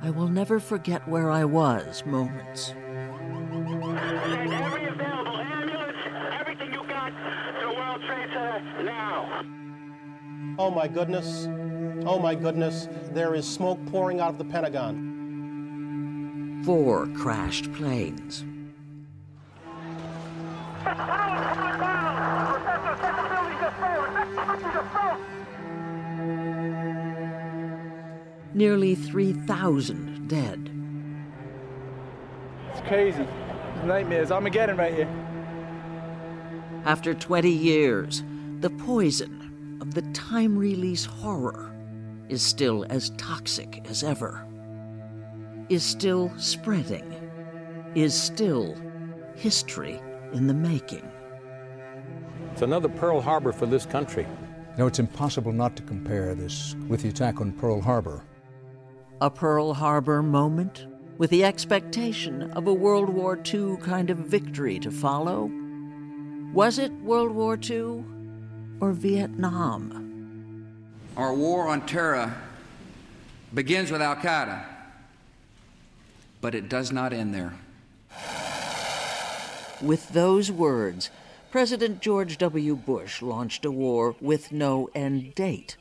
I 0.03 0.11
will 0.11 0.27
never 0.27 0.59
forget 0.59 1.07
where 1.07 1.31
I 1.31 1.45
was 1.45 2.05
moments. 2.05 2.67
Send 2.69 4.53
every 4.53 4.87
available 4.87 5.37
ambulance, 5.37 5.97
everything 6.33 6.73
you 6.73 6.83
got 6.89 7.11
to 7.11 7.55
the 7.61 7.69
World 7.73 8.03
Trade 8.07 8.31
Center 8.33 8.83
now. 8.83 9.45
Oh 10.59 10.73
my 10.73 10.89
goodness. 10.89 11.47
Oh 12.05 12.19
my 12.19 12.35
goodness. 12.35 12.89
There 13.13 13.37
is 13.37 13.47
smoke 13.47 13.79
pouring 13.87 14.19
out 14.21 14.31
of 14.31 14.39
the 14.39 14.45
Pentagon. 14.45 16.63
Four 16.65 17.07
crashed 17.09 17.71
planes. 17.75 18.45
Professor 24.51 25.10
Nearly 28.53 28.95
3,000 28.95 30.29
dead. 30.29 30.71
It's 32.73 32.81
crazy. 32.89 33.23
It's 33.23 33.85
nightmares. 33.85 34.31
Armageddon 34.31 34.77
right 34.77 34.95
here. 34.95 35.09
After 36.85 37.15
20 37.15 37.49
years, 37.51 38.23
the 38.61 38.71
poison 38.71 39.79
of 39.81 39.95
the 39.95 40.03
time 40.13 40.57
release 40.57 41.05
horror 41.05 41.73
is 42.29 42.43
still 42.43 42.85
as 42.91 43.11
toxic 43.11 43.83
as 43.89 44.03
ever, 44.03 44.47
is 45.69 45.85
still 45.85 46.33
spreading, 46.37 47.13
is 47.95 48.15
still 48.15 48.77
history 49.35 50.01
in 50.33 50.47
the 50.47 50.55
making. 50.55 51.09
It's 52.53 52.63
another 52.63 52.89
Pearl 52.89 53.21
Harbor 53.21 53.53
for 53.53 53.67
this 53.67 53.87
country. 53.87 54.23
You 54.23 54.79
know, 54.79 54.87
it's 54.87 54.99
impossible 54.99 55.53
not 55.53 55.77
to 55.77 55.83
compare 55.83 56.35
this 56.35 56.75
with 56.89 57.03
the 57.03 57.09
attack 57.09 57.41
on 57.41 57.53
Pearl 57.53 57.81
Harbor. 57.81 58.23
A 59.23 59.29
Pearl 59.29 59.75
Harbor 59.75 60.23
moment 60.23 60.87
with 61.19 61.29
the 61.29 61.45
expectation 61.45 62.51
of 62.53 62.67
a 62.67 62.73
World 62.73 63.11
War 63.11 63.39
II 63.53 63.77
kind 63.77 64.09
of 64.09 64.17
victory 64.17 64.79
to 64.79 64.91
follow? 64.91 65.51
Was 66.55 66.79
it 66.79 66.91
World 67.03 67.33
War 67.33 67.59
II 67.63 68.03
or 68.81 68.93
Vietnam? 68.93 70.65
Our 71.19 71.35
war 71.35 71.69
on 71.69 71.85
terror 71.85 72.35
begins 73.53 73.91
with 73.91 74.01
Al 74.01 74.17
Qaeda, 74.17 74.65
but 76.41 76.55
it 76.55 76.71
does 76.71 76.91
not 76.91 77.13
end 77.13 77.35
there. 77.35 77.53
With 79.83 80.09
those 80.15 80.51
words, 80.51 81.11
President 81.51 82.01
George 82.01 82.39
W. 82.39 82.75
Bush 82.75 83.21
launched 83.21 83.67
a 83.67 83.71
war 83.71 84.17
with 84.19 84.51
no 84.51 84.89
end 84.95 85.35
date, 85.35 85.77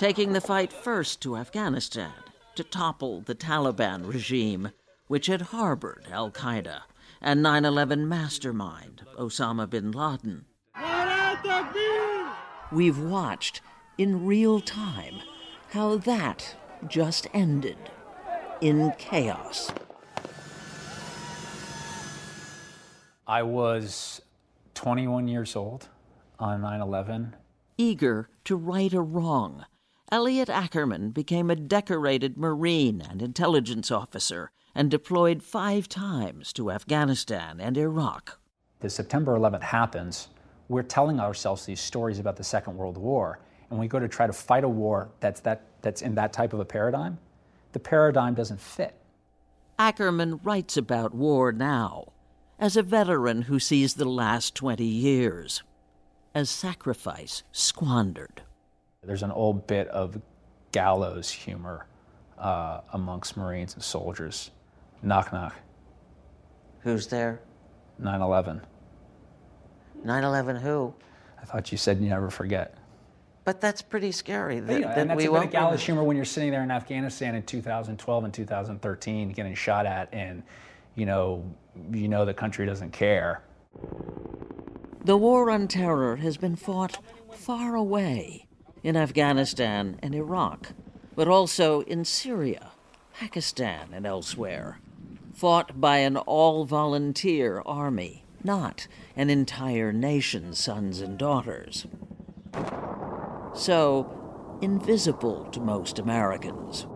taking 0.00 0.32
the 0.32 0.40
fight 0.40 0.72
first 0.72 1.20
to 1.20 1.36
Afghanistan 1.36 2.10
to 2.54 2.64
topple 2.64 3.20
the 3.20 3.34
Taliban 3.34 4.10
regime, 4.10 4.70
which 5.08 5.26
had 5.26 5.42
harbored 5.42 6.06
Al 6.10 6.30
Qaeda 6.30 6.80
and 7.20 7.42
9 7.42 7.66
11 7.66 8.08
mastermind 8.08 9.02
Osama 9.18 9.68
bin 9.68 9.92
Laden. 9.92 10.46
We've 12.72 12.98
watched 12.98 13.60
in 13.98 14.24
real 14.24 14.60
time 14.60 15.16
how 15.72 15.98
that 15.98 16.56
just 16.88 17.26
ended 17.34 17.76
in 18.62 18.94
chaos. 18.96 19.70
I 23.26 23.42
was 23.42 24.22
21 24.72 25.28
years 25.28 25.54
old 25.54 25.90
on 26.38 26.62
9 26.62 26.80
11. 26.80 27.36
Eager 27.76 28.30
to 28.44 28.56
right 28.56 28.94
a 28.94 29.02
wrong, 29.02 29.66
Elliot 30.12 30.50
Ackerman 30.50 31.10
became 31.10 31.50
a 31.50 31.56
decorated 31.56 32.36
Marine 32.36 33.00
and 33.00 33.22
intelligence 33.22 33.92
officer 33.92 34.50
and 34.74 34.90
deployed 34.90 35.40
five 35.40 35.88
times 35.88 36.52
to 36.54 36.72
Afghanistan 36.72 37.60
and 37.60 37.78
Iraq. 37.78 38.40
The 38.80 38.90
September 38.90 39.38
11th 39.38 39.62
happens. 39.62 40.26
We're 40.68 40.82
telling 40.82 41.20
ourselves 41.20 41.64
these 41.64 41.78
stories 41.80 42.18
about 42.18 42.34
the 42.34 42.42
Second 42.42 42.76
World 42.76 42.98
War, 42.98 43.38
and 43.70 43.78
we 43.78 43.86
go 43.86 44.00
to 44.00 44.08
try 44.08 44.26
to 44.26 44.32
fight 44.32 44.64
a 44.64 44.68
war 44.68 45.10
that's, 45.20 45.38
that, 45.42 45.66
that's 45.80 46.02
in 46.02 46.16
that 46.16 46.32
type 46.32 46.52
of 46.52 46.58
a 46.58 46.64
paradigm. 46.64 47.16
The 47.70 47.78
paradigm 47.78 48.34
doesn't 48.34 48.60
fit. 48.60 48.96
Ackerman 49.78 50.40
writes 50.42 50.76
about 50.76 51.14
war 51.14 51.52
now 51.52 52.12
as 52.58 52.76
a 52.76 52.82
veteran 52.82 53.42
who 53.42 53.60
sees 53.60 53.94
the 53.94 54.08
last 54.08 54.56
20 54.56 54.84
years 54.84 55.62
as 56.34 56.50
sacrifice 56.50 57.44
squandered. 57.52 58.42
There's 59.02 59.22
an 59.22 59.30
old 59.30 59.66
bit 59.66 59.88
of 59.88 60.20
gallows 60.72 61.30
humor 61.30 61.86
uh, 62.38 62.82
amongst 62.92 63.36
Marines 63.36 63.74
and 63.74 63.82
soldiers. 63.82 64.50
Knock, 65.02 65.32
knock. 65.32 65.54
Who's 66.80 67.06
there? 67.06 67.40
9 67.98 68.20
11. 68.20 68.60
9 70.04 70.24
11 70.24 70.56
who? 70.56 70.94
I 71.40 71.44
thought 71.46 71.72
you 71.72 71.78
said 71.78 72.00
you 72.00 72.10
never 72.10 72.30
forget. 72.30 72.76
But 73.44 73.60
that's 73.60 73.80
pretty 73.80 74.12
scary. 74.12 74.60
That, 74.60 74.80
yeah, 74.80 74.88
that 74.88 74.98
and 74.98 75.10
that's 75.10 75.16
we 75.16 75.26
a 75.26 75.32
bit 75.32 75.44
of 75.44 75.50
gallows 75.50 75.82
humor 75.82 76.04
when 76.04 76.16
you're 76.16 76.26
sitting 76.26 76.50
there 76.50 76.62
in 76.62 76.70
Afghanistan 76.70 77.34
in 77.34 77.42
2012 77.42 78.24
and 78.24 78.34
2013 78.34 79.30
getting 79.30 79.54
shot 79.54 79.86
at 79.86 80.12
and 80.12 80.42
you 80.94 81.06
know, 81.06 81.42
you 81.90 82.08
know 82.08 82.26
the 82.26 82.34
country 82.34 82.66
doesn't 82.66 82.90
care. 82.90 83.42
The 85.04 85.16
war 85.16 85.50
on 85.50 85.68
terror 85.68 86.16
has 86.16 86.36
been 86.36 86.56
fought 86.56 86.98
far 87.32 87.74
away 87.74 88.46
in 88.82 88.96
Afghanistan 88.96 89.98
and 90.02 90.14
Iraq, 90.14 90.72
but 91.14 91.28
also 91.28 91.82
in 91.82 92.04
Syria, 92.04 92.72
Pakistan, 93.14 93.90
and 93.92 94.06
elsewhere, 94.06 94.78
fought 95.34 95.80
by 95.80 95.98
an 95.98 96.16
all 96.16 96.64
volunteer 96.64 97.62
army, 97.66 98.24
not 98.42 98.86
an 99.16 99.30
entire 99.30 99.92
nation's 99.92 100.58
sons 100.58 101.00
and 101.00 101.18
daughters. 101.18 101.86
So, 103.54 104.58
invisible 104.62 105.46
to 105.52 105.60
most 105.60 105.98
Americans. 105.98 106.86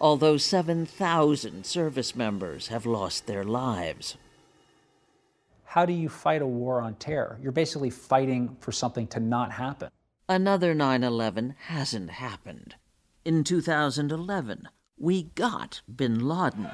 Although 0.00 0.36
7,000 0.36 1.64
service 1.64 2.14
members 2.14 2.68
have 2.68 2.84
lost 2.84 3.26
their 3.26 3.44
lives. 3.44 4.16
How 5.64 5.86
do 5.86 5.92
you 5.92 6.08
fight 6.08 6.42
a 6.42 6.46
war 6.46 6.80
on 6.80 6.94
terror? 6.94 7.38
You're 7.42 7.52
basically 7.52 7.90
fighting 7.90 8.56
for 8.60 8.72
something 8.72 9.06
to 9.08 9.20
not 9.20 9.52
happen. 9.52 9.90
Another 10.28 10.74
9 10.74 11.04
11 11.04 11.54
hasn't 11.66 12.10
happened. 12.10 12.74
In 13.24 13.44
2011, 13.44 14.68
we 14.98 15.22
got 15.22 15.82
bin 15.94 16.26
Laden. 16.26 16.68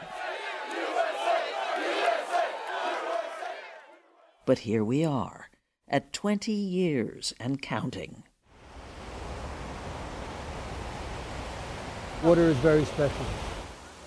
But 4.46 4.60
here 4.60 4.82
we 4.82 5.04
are, 5.04 5.50
at 5.86 6.14
20 6.14 6.50
years 6.50 7.34
and 7.38 7.60
counting. 7.60 8.22
Water 12.24 12.48
is 12.48 12.56
very 12.56 12.86
special. 12.86 13.26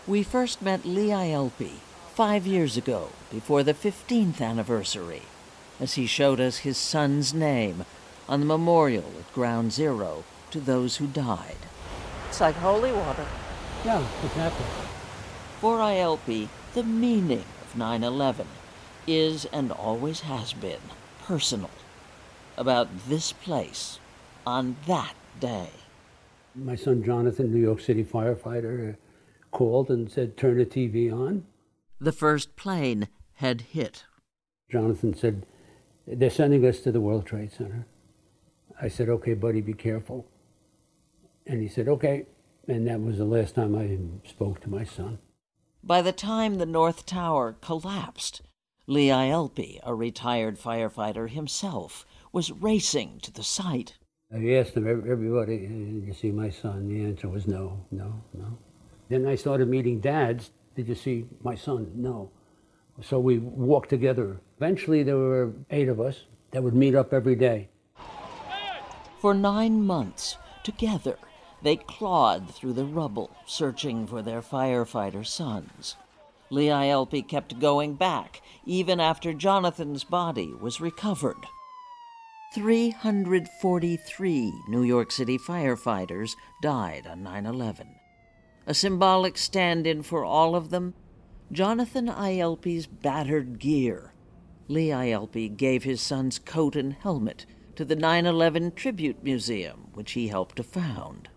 We 0.08 0.24
first 0.24 0.64
met 0.64 0.86
Lee 0.86 1.10
Ielpi 1.10 1.74
five 2.16 2.48
years 2.48 2.78
ago, 2.78 3.10
before 3.30 3.62
the 3.62 3.76
15th 3.76 4.42
anniversary, 4.42 5.22
as 5.80 5.94
he 5.94 6.08
showed 6.08 6.40
us 6.40 6.60
his 6.60 6.80
son's 6.80 7.32
name 7.32 7.86
on 8.28 8.40
the 8.40 8.46
memorial 8.46 9.12
at 9.20 9.34
Ground 9.34 9.72
Zero 9.72 10.24
to 10.52 10.60
those 10.60 10.98
who 10.98 11.08
died. 11.08 11.58
It's 12.30 12.42
like 12.42 12.56
holy 12.56 12.92
water. 12.92 13.26
Yeah, 13.84 14.06
exactly. 14.24 14.66
For 15.62 15.78
Ielpi, 15.78 16.50
the 16.74 16.84
meaning 16.84 17.46
of 17.64 17.78
9 17.78 18.04
11 18.04 18.48
is 19.08 19.46
and 19.46 19.72
always 19.72 20.22
has 20.22 20.54
been 20.54 20.82
personal. 21.24 21.70
About 22.58 22.88
this 23.08 23.34
place 23.34 24.00
on 24.46 24.76
that 24.88 25.14
day. 25.40 25.70
My 26.56 26.76
son 26.76 27.04
Jonathan, 27.04 27.52
New 27.52 27.62
York 27.62 27.82
City 27.82 28.04
firefighter, 28.04 28.94
uh, 28.94 28.96
called 29.52 29.90
and 29.90 30.10
said, 30.10 30.38
Turn 30.38 30.58
the 30.58 30.66
TV 30.66 31.12
on. 31.12 31.46
The 32.00 32.12
first 32.12 32.56
plane 32.56 33.08
had 33.36 33.62
hit. 33.62 34.06
Jonathan 34.70 35.14
said, 35.14 35.46
They're 36.08 36.30
sending 36.30 36.66
us 36.66 36.80
to 36.82 36.92
the 36.92 37.02
World 37.02 37.26
Trade 37.26 37.52
Center. 37.52 37.86
I 38.82 38.88
said, 38.88 39.10
Okay, 39.10 39.34
buddy, 39.34 39.62
be 39.62 39.74
careful. 39.74 40.28
And 41.46 41.62
he 41.62 41.68
said, 41.68 41.88
Okay. 41.88 42.26
And 42.68 42.88
that 42.88 43.02
was 43.02 43.18
the 43.18 43.26
last 43.26 43.56
time 43.56 43.76
I 43.76 43.98
spoke 44.28 44.62
to 44.62 44.70
my 44.70 44.84
son. 44.84 45.20
By 45.84 46.02
the 46.02 46.12
time 46.12 46.56
the 46.56 46.66
North 46.66 47.06
Tower 47.06 47.56
collapsed, 47.62 48.42
Lee 48.88 49.10
Ielpi, 49.10 49.80
a 49.84 49.94
retired 49.94 50.60
firefighter 50.60 51.30
himself, 51.30 52.06
was 52.32 52.52
racing 52.52 53.20
to 53.22 53.32
the 53.32 53.44
site. 53.44 53.98
I 54.34 54.54
asked 54.54 54.76
him, 54.76 54.88
everybody, 54.88 55.60
did 55.60 56.08
you 56.08 56.14
see 56.14 56.32
my 56.32 56.50
son? 56.50 56.90
The 56.90 57.06
answer 57.06 57.30
was 57.30 57.48
no, 57.48 57.86
no, 57.92 58.22
no. 58.34 58.58
Then 59.10 59.28
I 59.28 59.36
started 59.36 59.70
meeting 59.70 60.00
dads. 60.00 60.52
Did 60.76 60.88
you 60.88 60.96
see 60.96 61.26
my 61.44 61.56
son? 61.56 61.92
No. 61.94 62.32
So 63.02 63.20
we 63.20 63.38
walked 63.38 63.90
together. 63.90 64.38
Eventually, 64.58 65.04
there 65.04 65.18
were 65.18 65.54
eight 65.70 65.88
of 65.88 66.02
us 66.02 66.24
that 66.52 66.64
would 66.64 66.74
meet 66.74 66.96
up 66.96 67.14
every 67.14 67.36
day. 67.36 67.70
For 69.26 69.34
nine 69.34 69.82
months, 69.84 70.38
together, 70.64 71.18
they 71.64 71.78
clawed 71.78 72.48
through 72.48 72.74
the 72.74 72.86
rubble, 72.86 73.32
searching 73.48 74.06
for 74.06 74.22
their 74.22 74.44
firefighter 74.44 75.26
sons. 75.26 75.96
Lee 76.52 76.68
Ielpi 76.68 77.28
kept 77.28 77.60
going 77.60 77.96
back, 77.96 78.44
even 78.68 79.00
after 79.00 79.34
Jonathan's 79.34 80.04
body 80.04 80.54
was 80.54 80.80
recovered. 80.80 81.44
343 82.54 84.54
New 84.68 84.84
York 84.84 85.12
City 85.12 85.40
firefighters 85.40 86.36
died 86.62 87.08
on 87.08 87.24
9 87.24 87.48
11. 87.48 87.96
A 88.68 88.76
symbolic 88.76 89.40
stand 89.40 89.88
in 89.88 90.04
for 90.04 90.24
all 90.24 90.56
of 90.56 90.70
them 90.70 90.94
Jonathan 91.52 92.10
Ielpi's 92.10 92.86
battered 92.86 93.58
gear. 93.58 94.14
Lee 94.68 94.90
Ielpi 94.90 95.58
gave 95.58 95.84
his 95.84 96.00
son's 96.00 96.38
coat 96.38 96.76
and 96.76 96.94
helmet 96.94 97.48
to 97.76 97.86
the 97.86 97.96
9 97.96 98.26
11 98.26 98.72
Tribute 98.74 99.24
Museum, 99.24 99.90
which 99.94 100.14
he 100.14 100.28
helped 100.28 100.56
to 100.58 100.64
found. 100.64 101.30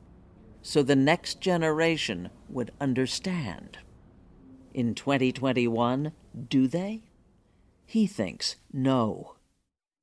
so 0.63 0.83
the 0.83 0.97
next 0.97 1.41
generation 1.41 2.29
would 2.49 2.71
understand. 2.81 3.79
In 4.75 4.95
2021, 4.95 6.13
do 6.49 6.67
they? 6.67 7.05
He 7.87 8.07
thinks 8.07 8.57
no. 8.73 9.37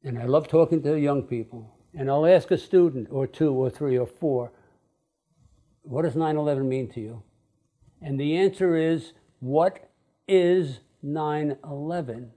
And 0.04 0.18
I 0.18 0.26
love 0.26 0.48
talking 0.48 0.82
to 0.84 0.90
the 0.92 1.00
young 1.00 1.24
people. 1.24 1.72
And 1.94 2.10
I'll 2.10 2.26
ask 2.26 2.52
a 2.52 2.58
student 2.58 3.08
or 3.12 3.28
two 3.28 3.54
or 3.54 3.70
three 3.70 3.98
or 3.98 4.08
four, 4.08 4.52
what 5.84 6.02
does 6.02 6.16
9 6.16 6.36
11 6.36 6.68
mean 6.68 6.90
to 6.94 7.00
you? 7.00 7.24
And 8.02 8.20
the 8.20 8.36
answer 8.38 8.76
is, 8.76 9.14
what 9.40 9.90
is 10.28 10.80
9 11.02 11.58
11? 11.64 12.32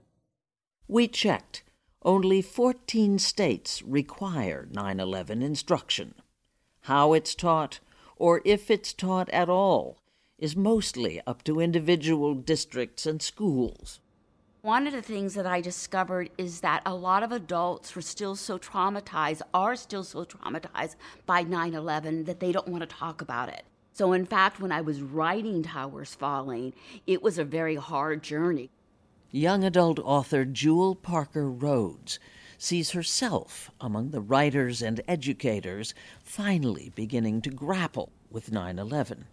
We 0.87 1.07
checked. 1.07 1.63
Only 2.03 2.41
14 2.41 3.19
states 3.19 3.81
require 3.81 4.69
9 4.71 4.99
11 5.01 5.41
instruction. 5.41 6.15
How 6.83 7.11
it's 7.11 7.35
taught, 7.35 7.81
or 8.15 8.41
if 8.45 8.71
it's 8.71 8.93
taught 8.93 9.29
at 9.31 9.49
all, 9.49 9.97
is 10.37 10.55
mostly 10.55 11.19
up 11.27 11.43
to 11.43 11.59
individual 11.59 12.35
districts 12.35 13.05
and 13.05 13.21
schools. 13.21 13.99
One 14.61 14.87
of 14.87 14.93
the 14.93 15.01
things 15.01 15.33
that 15.33 15.45
I 15.45 15.59
discovered 15.59 16.29
is 16.37 16.61
that 16.61 16.83
a 16.85 16.95
lot 16.95 17.21
of 17.21 17.33
adults 17.33 17.93
were 17.93 18.01
still 18.01 18.37
so 18.37 18.57
traumatized, 18.57 19.41
are 19.53 19.75
still 19.75 20.05
so 20.05 20.23
traumatized 20.23 20.95
by 21.25 21.43
9 21.43 21.73
11 21.73 22.23
that 22.23 22.39
they 22.39 22.53
don't 22.53 22.69
want 22.69 22.81
to 22.81 22.95
talk 22.95 23.21
about 23.21 23.49
it. 23.49 23.63
So, 23.91 24.13
in 24.13 24.25
fact, 24.25 24.61
when 24.61 24.71
I 24.71 24.79
was 24.79 25.01
writing 25.01 25.63
Towers 25.63 26.15
Falling, 26.15 26.73
it 27.05 27.21
was 27.21 27.37
a 27.37 27.43
very 27.43 27.75
hard 27.75 28.23
journey. 28.23 28.69
Young 29.31 29.63
adult 29.63 29.99
author 29.99 30.43
Jewell 30.43 30.95
Parker 30.95 31.47
Rhodes 31.47 32.17
sees 32.57 32.91
herself 32.91 33.69
among 33.79 34.09
the 34.09 34.21
writers 34.21 34.81
and 34.81 35.01
educators 35.07 35.93
finally 36.23 36.91
beginning 36.95 37.43
to 37.43 37.51
grapple 37.51 38.11
with 38.31 38.51
9 38.51 38.79
11. 38.79 39.27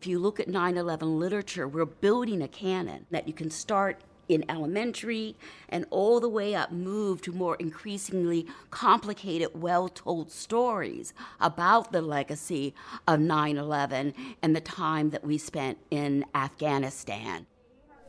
If 0.00 0.06
you 0.06 0.20
look 0.20 0.38
at 0.38 0.46
9 0.46 0.76
11 0.76 1.18
literature, 1.18 1.66
we're 1.66 1.84
building 1.84 2.42
a 2.42 2.46
canon 2.46 3.06
that 3.10 3.26
you 3.26 3.34
can 3.34 3.50
start 3.50 4.02
in 4.28 4.44
elementary 4.48 5.34
and 5.68 5.84
all 5.90 6.20
the 6.20 6.28
way 6.28 6.54
up 6.54 6.70
move 6.70 7.20
to 7.22 7.32
more 7.32 7.56
increasingly 7.56 8.46
complicated, 8.70 9.48
well 9.52 9.88
told 9.88 10.30
stories 10.30 11.12
about 11.40 11.90
the 11.90 12.02
legacy 12.02 12.72
of 13.08 13.18
9 13.18 13.56
11 13.56 14.14
and 14.42 14.54
the 14.54 14.60
time 14.60 15.10
that 15.10 15.24
we 15.24 15.36
spent 15.36 15.76
in 15.90 16.24
Afghanistan. 16.36 17.48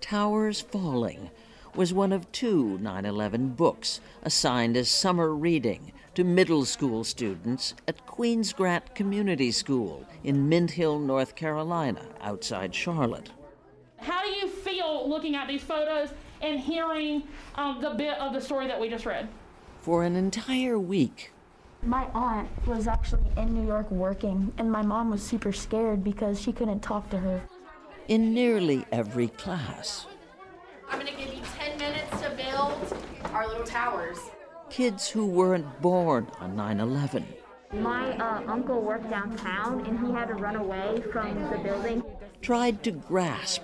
Towers 0.02 0.60
Falling 0.60 1.30
was 1.76 1.94
one 1.94 2.12
of 2.12 2.30
two 2.32 2.78
9 2.80 3.06
11 3.06 3.50
books 3.50 4.02
assigned 4.24 4.76
as 4.76 4.90
summer 4.90 5.34
reading 5.34 5.94
to 6.16 6.24
middle 6.24 6.66
school 6.66 7.04
students 7.04 7.76
at 7.88 8.06
Queens 8.08 8.52
Grant 8.52 8.94
Community 8.96 9.52
School 9.52 10.06
in 10.24 10.50
Mint 10.50 10.72
Hill, 10.72 11.00
North 11.00 11.36
Carolina, 11.36 12.04
outside 12.20 12.76
Charlotte. 12.76 13.30
How 14.00 14.22
do 14.24 14.32
you 14.32 14.48
feel 14.50 15.08
looking 15.08 15.36
at 15.36 15.48
these 15.48 15.62
photos 15.62 16.10
and 16.42 16.60
hearing 16.60 17.24
um, 17.56 17.80
the 17.80 17.92
bit 17.92 18.18
of 18.18 18.34
the 18.34 18.42
story 18.42 18.68
that 18.68 18.82
we 18.82 18.90
just 18.90 19.06
read? 19.06 19.30
For 19.80 20.04
an 20.04 20.16
entire 20.16 20.78
week, 20.78 21.32
My 21.84 22.06
aunt 22.14 22.50
was 22.68 22.88
actually 22.88 23.24
in 23.38 23.54
New 23.54 23.66
York 23.66 23.90
working, 23.90 24.52
and 24.58 24.72
my 24.72 24.82
mom 24.82 25.10
was 25.10 25.24
super 25.24 25.52
scared 25.52 26.04
because 26.04 26.40
she 26.40 26.52
couldn't 26.52 26.82
talk 26.82 27.10
to 27.12 27.18
her. 27.20 27.42
In 28.12 28.34
nearly 28.34 28.86
every 28.92 29.30
class, 29.30 30.06
I'm 30.90 31.00
gonna 31.00 31.12
give 31.12 31.34
you 31.34 31.42
10 31.58 31.78
minutes 31.78 32.10
to 32.22 32.30
build 32.32 32.98
our 33.32 33.48
little 33.48 33.64
towers. 33.64 34.18
kids 34.70 35.08
who 35.10 35.26
weren't 35.26 35.82
born 35.82 36.28
on 36.42 36.54
9 36.54 36.82
11 36.82 37.26
My 37.72 38.12
uh, 38.18 38.44
uncle 38.48 38.82
worked 38.82 39.10
downtown, 39.10 39.86
and 39.86 39.98
he 40.06 40.12
had 40.12 40.28
to 40.28 40.34
run 40.34 40.58
away 40.58 41.02
from 41.14 41.42
the 41.52 41.58
building. 41.60 42.04
tried 42.42 42.84
to 42.84 42.92
grasp 42.92 43.62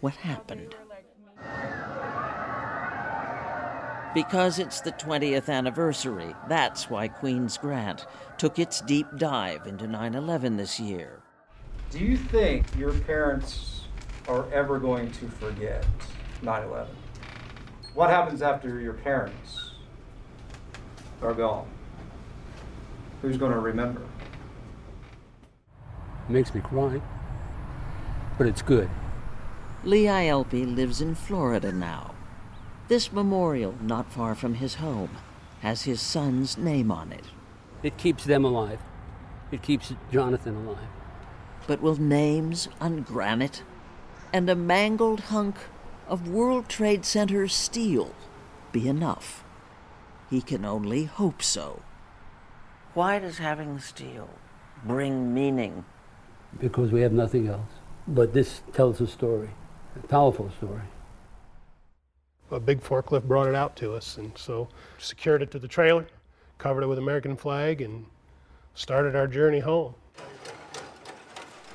what 0.00 0.12
happened. 0.16 0.76
Because 4.14 4.58
it's 4.58 4.82
the 4.82 4.92
20th 4.92 5.48
anniversary, 5.48 6.34
that's 6.50 6.90
why 6.90 7.08
Queen's 7.08 7.56
Grant 7.56 8.04
took 8.36 8.58
its 8.58 8.82
deep 8.82 9.06
dive 9.16 9.66
into 9.66 9.86
9 9.86 10.14
11 10.14 10.58
this 10.58 10.78
year. 10.78 11.22
Do 11.90 12.00
you 12.00 12.18
think 12.18 12.66
your 12.76 12.92
parents 12.92 13.85
are 14.28 14.52
ever 14.52 14.78
going 14.78 15.10
to 15.12 15.28
forget 15.28 15.84
9 16.42 16.62
11? 16.64 16.94
What 17.94 18.10
happens 18.10 18.42
after 18.42 18.80
your 18.80 18.94
parents 18.94 19.70
are 21.22 21.32
gone? 21.32 21.66
Who's 23.22 23.36
going 23.36 23.52
to 23.52 23.58
remember? 23.58 24.02
Makes 26.28 26.54
me 26.54 26.60
cry, 26.60 27.00
but 28.36 28.46
it's 28.46 28.62
good. 28.62 28.90
Lee 29.84 30.04
Ielpi 30.04 30.74
lives 30.74 31.00
in 31.00 31.14
Florida 31.14 31.70
now. 31.70 32.14
This 32.88 33.12
memorial, 33.12 33.74
not 33.80 34.12
far 34.12 34.34
from 34.34 34.54
his 34.54 34.74
home, 34.74 35.10
has 35.60 35.82
his 35.82 36.00
son's 36.00 36.58
name 36.58 36.90
on 36.90 37.12
it. 37.12 37.24
It 37.82 37.96
keeps 37.96 38.24
them 38.24 38.44
alive. 38.44 38.80
It 39.52 39.62
keeps 39.62 39.92
Jonathan 40.12 40.56
alive. 40.56 40.88
But 41.66 41.80
will 41.80 41.96
names 41.96 42.68
on 42.80 43.02
granite 43.02 43.62
and 44.32 44.48
a 44.50 44.54
mangled 44.54 45.20
hunk 45.20 45.56
of 46.08 46.28
World 46.28 46.68
Trade 46.68 47.04
Center 47.04 47.48
steel 47.48 48.14
be 48.72 48.88
enough? 48.88 49.44
He 50.30 50.40
can 50.40 50.64
only 50.64 51.04
hope 51.04 51.42
so. 51.42 51.82
Why 52.94 53.18
does 53.18 53.38
having 53.38 53.78
steel 53.78 54.28
bring 54.84 55.34
meaning? 55.34 55.84
Because 56.58 56.90
we 56.90 57.02
have 57.02 57.12
nothing 57.12 57.48
else. 57.48 57.70
But 58.08 58.32
this 58.32 58.62
tells 58.72 59.00
a 59.00 59.06
story, 59.06 59.50
a 59.96 60.06
powerful 60.06 60.50
story. 60.58 60.82
A 62.50 62.60
big 62.60 62.80
forklift 62.80 63.24
brought 63.24 63.48
it 63.48 63.54
out 63.54 63.74
to 63.76 63.94
us, 63.94 64.16
and 64.16 64.36
so 64.38 64.68
secured 64.98 65.42
it 65.42 65.50
to 65.50 65.58
the 65.58 65.68
trailer, 65.68 66.06
covered 66.58 66.84
it 66.84 66.86
with 66.86 66.98
American 66.98 67.36
flag, 67.36 67.80
and 67.80 68.06
started 68.74 69.16
our 69.16 69.26
journey 69.26 69.60
home. 69.60 69.94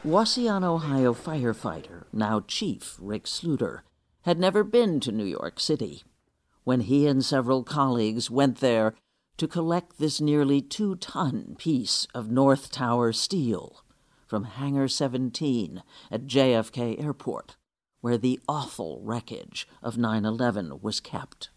Wauseon, 0.03 0.63
Ohio 0.63 1.13
firefighter, 1.13 2.05
now 2.11 2.39
Chief 2.47 2.97
Rick 2.99 3.25
Sluter, 3.25 3.81
had 4.23 4.39
never 4.39 4.63
been 4.63 4.99
to 4.99 5.11
New 5.11 5.25
York 5.25 5.59
City. 5.59 6.03
When 6.63 6.81
he 6.81 7.05
and 7.05 7.23
several 7.23 7.63
colleagues 7.63 8.31
went 8.31 8.61
there 8.61 8.95
to 9.37 9.47
collect 9.47 9.99
this 9.99 10.19
nearly 10.19 10.59
two 10.59 10.95
ton 10.95 11.55
piece 11.59 12.07
of 12.15 12.31
North 12.31 12.71
Tower 12.71 13.13
steel 13.13 13.83
from 14.25 14.45
Hangar 14.45 14.87
17 14.87 15.83
at 16.09 16.25
JFK 16.25 16.99
Airport, 16.99 17.55
where 17.99 18.17
the 18.17 18.39
awful 18.49 19.01
wreckage 19.03 19.67
of 19.83 19.99
9 19.99 20.25
11 20.25 20.79
was 20.81 20.99
kept. 20.99 21.49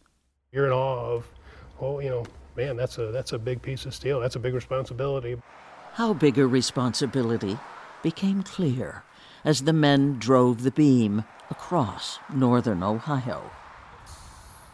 You're 0.52 0.66
in 0.66 0.72
awe 0.72 1.14
of, 1.14 1.33
oh, 1.80 1.98
you 1.98 2.11
know, 2.11 2.26
man, 2.57 2.76
that's 2.76 2.98
a 2.98 3.07
that's 3.07 3.33
a 3.33 3.38
big 3.38 3.62
piece 3.62 3.87
of 3.87 3.94
steel. 3.94 4.20
That's 4.20 4.37
a 4.37 4.40
big 4.40 4.52
responsibility. 4.52 5.40
How 5.94 6.12
big 6.12 6.38
a 6.38 6.46
responsibility 6.46 7.59
became 8.04 8.42
clear 8.42 9.02
as 9.44 9.62
the 9.62 9.72
men 9.72 10.18
drove 10.18 10.62
the 10.62 10.70
beam 10.70 11.24
across 11.50 12.20
northern 12.32 12.82
Ohio. 12.82 13.50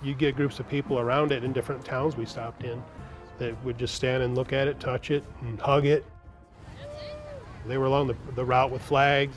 You 0.03 0.15
get 0.15 0.37
groups 0.37 0.59
of 0.59 0.69
people 0.69 0.99
around 0.99 1.31
it 1.31 1.45
in 1.45 1.53
different 1.53 1.85
towns 1.85 2.17
we 2.17 2.27
stopped 2.27 2.65
in 2.65 2.83
that 3.39 3.65
would 3.65 3.79
just 3.79 3.95
stand 3.95 4.23
and 4.23 4.35
look 4.35 4.53
at 4.53 4.67
it, 4.67 4.81
touch 4.81 5.11
it, 5.11 5.25
and 5.43 5.59
hug 5.61 5.87
it. 5.87 6.05
They 7.67 7.79
were 7.79 7.87
along 7.87 8.09
the, 8.09 8.17
the 8.35 8.45
route 8.45 8.71
with 8.71 8.83
flags, 8.83 9.37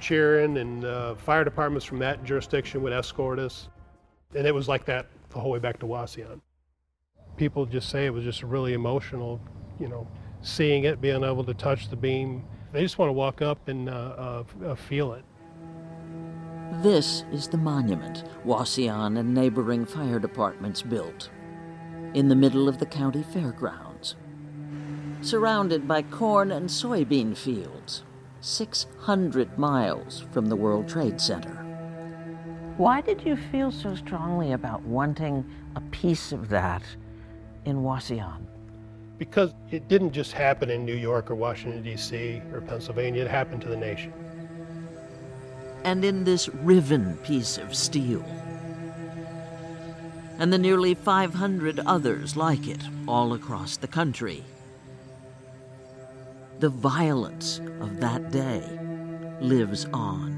cheering, 0.00 0.58
and 0.58 0.84
uh, 0.84 1.14
fire 1.14 1.44
departments 1.44 1.84
from 1.84 2.00
that 2.00 2.24
jurisdiction 2.24 2.82
would 2.82 2.92
escort 2.92 3.38
us. 3.38 3.68
And 4.34 4.46
it 4.46 4.54
was 4.54 4.66
like 4.68 4.84
that 4.86 5.06
the 5.30 5.38
whole 5.38 5.52
way 5.52 5.60
back 5.60 5.78
to 5.80 5.86
Wauseon. 5.86 6.40
People 7.36 7.66
just 7.66 7.88
say 7.88 8.06
it 8.06 8.10
was 8.12 8.24
just 8.24 8.42
really 8.42 8.72
emotional, 8.72 9.40
you 9.78 9.88
know, 9.88 10.08
seeing 10.42 10.84
it, 10.84 11.00
being 11.00 11.22
able 11.22 11.44
to 11.44 11.54
touch 11.54 11.88
the 11.88 11.96
beam. 11.96 12.44
They 12.72 12.82
just 12.82 12.98
want 12.98 13.08
to 13.08 13.14
walk 13.14 13.40
up 13.40 13.68
and 13.68 13.88
uh, 13.88 13.92
uh, 13.92 14.44
uh, 14.66 14.74
feel 14.74 15.14
it. 15.14 15.24
This 16.82 17.24
is 17.32 17.48
the 17.48 17.56
monument 17.56 18.24
Wauseon 18.44 19.18
and 19.18 19.34
neighboring 19.34 19.86
fire 19.86 20.18
departments 20.18 20.82
built 20.82 21.30
in 22.14 22.28
the 22.28 22.36
middle 22.36 22.68
of 22.68 22.78
the 22.78 22.86
county 22.86 23.22
fairgrounds, 23.22 24.16
surrounded 25.22 25.88
by 25.88 26.02
corn 26.02 26.52
and 26.52 26.68
soybean 26.68 27.36
fields, 27.36 28.04
600 28.40 29.58
miles 29.58 30.24
from 30.30 30.46
the 30.46 30.56
World 30.56 30.88
Trade 30.88 31.20
Center. 31.20 31.54
Why 32.76 33.00
did 33.00 33.22
you 33.24 33.36
feel 33.36 33.72
so 33.72 33.94
strongly 33.94 34.52
about 34.52 34.82
wanting 34.82 35.44
a 35.74 35.80
piece 35.80 36.32
of 36.32 36.48
that 36.50 36.82
in 37.64 37.78
Wauseon? 37.78 38.46
Because 39.18 39.52
it 39.70 39.88
didn't 39.88 40.12
just 40.12 40.32
happen 40.32 40.70
in 40.70 40.84
New 40.84 40.94
York 40.94 41.30
or 41.30 41.34
Washington, 41.34 41.82
D.C. 41.82 42.40
or 42.52 42.60
Pennsylvania, 42.60 43.22
it 43.24 43.30
happened 43.30 43.62
to 43.62 43.68
the 43.68 43.76
nation. 43.76 44.12
and 45.84 46.04
in 46.04 46.24
this 46.24 46.48
riven 46.50 47.16
piece 47.18 47.58
of 47.58 47.74
steel. 47.74 48.24
And 50.38 50.52
the 50.52 50.58
nearly 50.58 50.94
500 50.94 51.80
others 51.80 52.36
like 52.36 52.68
it 52.68 52.82
all 53.06 53.32
across 53.32 53.76
the 53.78 53.88
country. 53.88 54.44
the 56.60 56.68
violence 56.68 57.60
of 57.80 58.00
that 58.00 58.30
day 58.32 58.62
lives 59.40 59.86
on. 59.92 60.37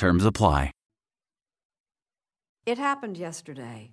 Terms 0.00 0.24
apply. 0.24 0.70
It 2.64 2.78
happened 2.78 3.18
yesterday. 3.18 3.92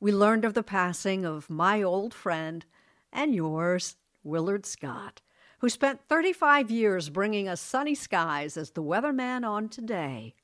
We 0.00 0.10
learned 0.10 0.46
of 0.46 0.54
the 0.54 0.62
passing 0.62 1.26
of 1.26 1.50
my 1.50 1.82
old 1.82 2.14
friend 2.14 2.64
and 3.12 3.34
yours, 3.34 3.96
Willard 4.24 4.64
Scott, 4.64 5.20
who 5.58 5.68
spent 5.68 6.08
35 6.08 6.70
years 6.70 7.10
bringing 7.10 7.48
us 7.48 7.60
sunny 7.60 7.94
skies 7.94 8.56
as 8.56 8.70
the 8.70 8.82
weatherman 8.82 9.46
on 9.46 9.68
today. 9.68 10.36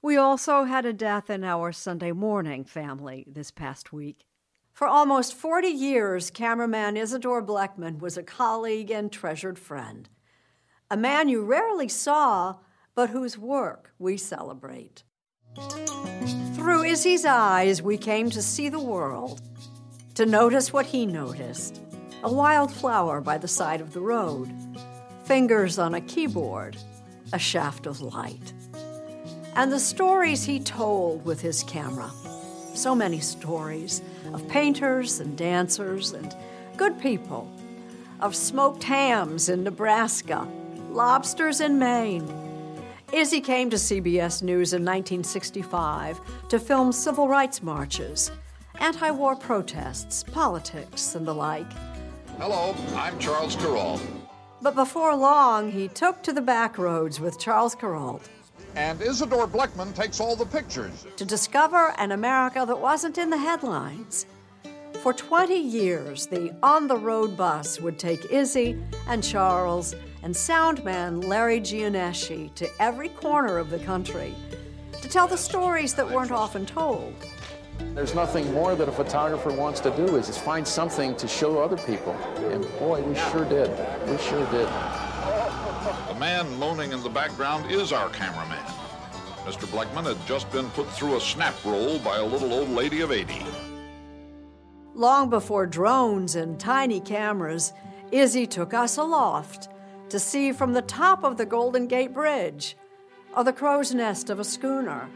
We 0.00 0.16
also 0.16 0.64
had 0.64 0.86
a 0.86 0.94
death 0.94 1.28
in 1.28 1.44
our 1.44 1.70
Sunday 1.70 2.12
morning 2.12 2.64
family 2.64 3.26
this 3.28 3.50
past 3.50 3.92
week. 3.92 4.24
For 4.72 4.86
almost 4.86 5.34
40 5.34 5.68
years, 5.68 6.30
cameraman 6.30 6.96
Isidore 6.96 7.44
Bleckman 7.44 8.00
was 8.00 8.16
a 8.16 8.22
colleague 8.22 8.90
and 8.90 9.12
treasured 9.12 9.58
friend, 9.58 10.08
a 10.90 10.96
man 10.96 11.28
you 11.28 11.44
rarely 11.44 11.88
saw 11.88 12.56
but 12.94 13.10
whose 13.10 13.38
work 13.38 13.92
we 13.98 14.16
celebrate. 14.16 15.02
Through 16.54 16.84
Izzy's 16.84 17.24
eyes, 17.24 17.82
we 17.82 17.98
came 17.98 18.30
to 18.30 18.42
see 18.42 18.68
the 18.68 18.80
world, 18.80 19.40
to 20.14 20.26
notice 20.26 20.72
what 20.72 20.86
he 20.86 21.06
noticed 21.06 21.80
a 22.24 22.32
wildflower 22.32 23.20
by 23.20 23.36
the 23.36 23.48
side 23.48 23.80
of 23.80 23.92
the 23.92 24.00
road, 24.00 24.48
fingers 25.24 25.76
on 25.76 25.94
a 25.94 26.00
keyboard, 26.00 26.76
a 27.32 27.38
shaft 27.38 27.86
of 27.86 28.00
light. 28.00 28.52
And 29.56 29.72
the 29.72 29.80
stories 29.80 30.44
he 30.44 30.60
told 30.60 31.24
with 31.24 31.40
his 31.40 31.64
camera. 31.64 32.10
So 32.74 32.94
many 32.94 33.18
stories 33.18 34.02
of 34.32 34.46
painters 34.48 35.18
and 35.18 35.36
dancers 35.36 36.12
and 36.12 36.34
good 36.76 36.98
people, 37.00 37.50
of 38.20 38.36
smoked 38.36 38.84
hams 38.84 39.48
in 39.48 39.64
Nebraska, 39.64 40.46
lobsters 40.90 41.60
in 41.60 41.78
Maine 41.78 42.51
Izzy 43.12 43.42
came 43.42 43.68
to 43.68 43.76
CBS 43.76 44.42
News 44.42 44.72
in 44.72 44.80
1965 44.80 46.18
to 46.48 46.58
film 46.58 46.92
civil 46.92 47.28
rights 47.28 47.62
marches, 47.62 48.30
anti 48.80 49.10
war 49.10 49.36
protests, 49.36 50.24
politics, 50.24 51.14
and 51.14 51.26
the 51.26 51.34
like. 51.34 51.70
Hello, 52.38 52.74
I'm 52.96 53.18
Charles 53.18 53.54
Kuralt. 53.56 54.00
But 54.62 54.74
before 54.74 55.14
long, 55.14 55.70
he 55.70 55.88
took 55.88 56.22
to 56.22 56.32
the 56.32 56.40
back 56.40 56.78
roads 56.78 57.20
with 57.20 57.38
Charles 57.38 57.76
Kuralt. 57.76 58.22
And 58.76 59.02
Isidore 59.02 59.46
Bleckman 59.46 59.94
takes 59.94 60.18
all 60.18 60.34
the 60.34 60.46
pictures. 60.46 61.06
To 61.16 61.26
discover 61.26 61.92
an 61.98 62.12
America 62.12 62.64
that 62.66 62.80
wasn't 62.80 63.18
in 63.18 63.28
the 63.28 63.36
headlines. 63.36 64.24
For 65.02 65.12
20 65.12 65.56
years, 65.56 66.26
the 66.26 66.54
on 66.62 66.86
the 66.86 66.96
road 66.96 67.36
bus 67.36 67.80
would 67.80 67.98
take 67.98 68.26
Izzy 68.26 68.80
and 69.08 69.20
Charles 69.20 69.96
and 70.22 70.32
soundman 70.32 71.24
Larry 71.24 71.58
Gianneschi 71.60 72.54
to 72.54 72.70
every 72.78 73.08
corner 73.08 73.58
of 73.58 73.68
the 73.68 73.80
country 73.80 74.32
to 75.00 75.08
tell 75.08 75.26
the 75.26 75.36
stories 75.36 75.92
that 75.94 76.08
weren't 76.08 76.30
often 76.30 76.64
told. 76.64 77.14
There's 77.96 78.14
nothing 78.14 78.54
more 78.54 78.76
that 78.76 78.88
a 78.88 78.92
photographer 78.92 79.50
wants 79.50 79.80
to 79.80 79.90
do 79.96 80.14
is, 80.14 80.28
is 80.28 80.38
find 80.38 80.64
something 80.64 81.16
to 81.16 81.26
show 81.26 81.60
other 81.60 81.78
people. 81.78 82.12
And 82.52 82.62
boy, 82.78 83.02
we 83.02 83.16
sure 83.16 83.44
did. 83.44 83.70
We 84.08 84.16
sure 84.18 84.46
did. 84.52 84.68
The 86.06 86.16
man 86.20 86.48
moaning 86.60 86.92
in 86.92 87.02
the 87.02 87.10
background 87.10 87.68
is 87.72 87.92
our 87.92 88.08
cameraman. 88.10 88.64
Mr. 89.46 89.66
Bleckman 89.66 90.04
had 90.04 90.24
just 90.28 90.48
been 90.52 90.70
put 90.70 90.88
through 90.90 91.16
a 91.16 91.20
snap 91.20 91.56
roll 91.64 91.98
by 91.98 92.18
a 92.18 92.24
little 92.24 92.52
old 92.52 92.68
lady 92.68 93.00
of 93.00 93.10
80. 93.10 93.44
Long 94.94 95.30
before 95.30 95.66
drones 95.66 96.36
and 96.36 96.60
tiny 96.60 97.00
cameras, 97.00 97.72
Izzy 98.10 98.46
took 98.46 98.74
us 98.74 98.98
aloft 98.98 99.68
to 100.10 100.18
see 100.18 100.52
from 100.52 100.74
the 100.74 100.82
top 100.82 101.24
of 101.24 101.38
the 101.38 101.46
Golden 101.46 101.86
Gate 101.86 102.12
Bridge, 102.12 102.76
or 103.34 103.42
the 103.42 103.54
crow's 103.54 103.94
nest 103.94 104.28
of 104.28 104.38
a 104.38 104.44
schooner, 104.44 105.08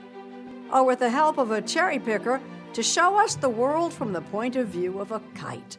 or 0.72 0.84
with 0.84 1.00
the 1.00 1.10
help 1.10 1.36
of 1.36 1.50
a 1.50 1.60
cherry 1.60 1.98
picker 1.98 2.40
to 2.72 2.82
show 2.82 3.18
us 3.18 3.36
the 3.36 3.50
world 3.50 3.92
from 3.92 4.14
the 4.14 4.22
point 4.22 4.56
of 4.56 4.68
view 4.68 4.98
of 4.98 5.12
a 5.12 5.20
kite. 5.34 5.76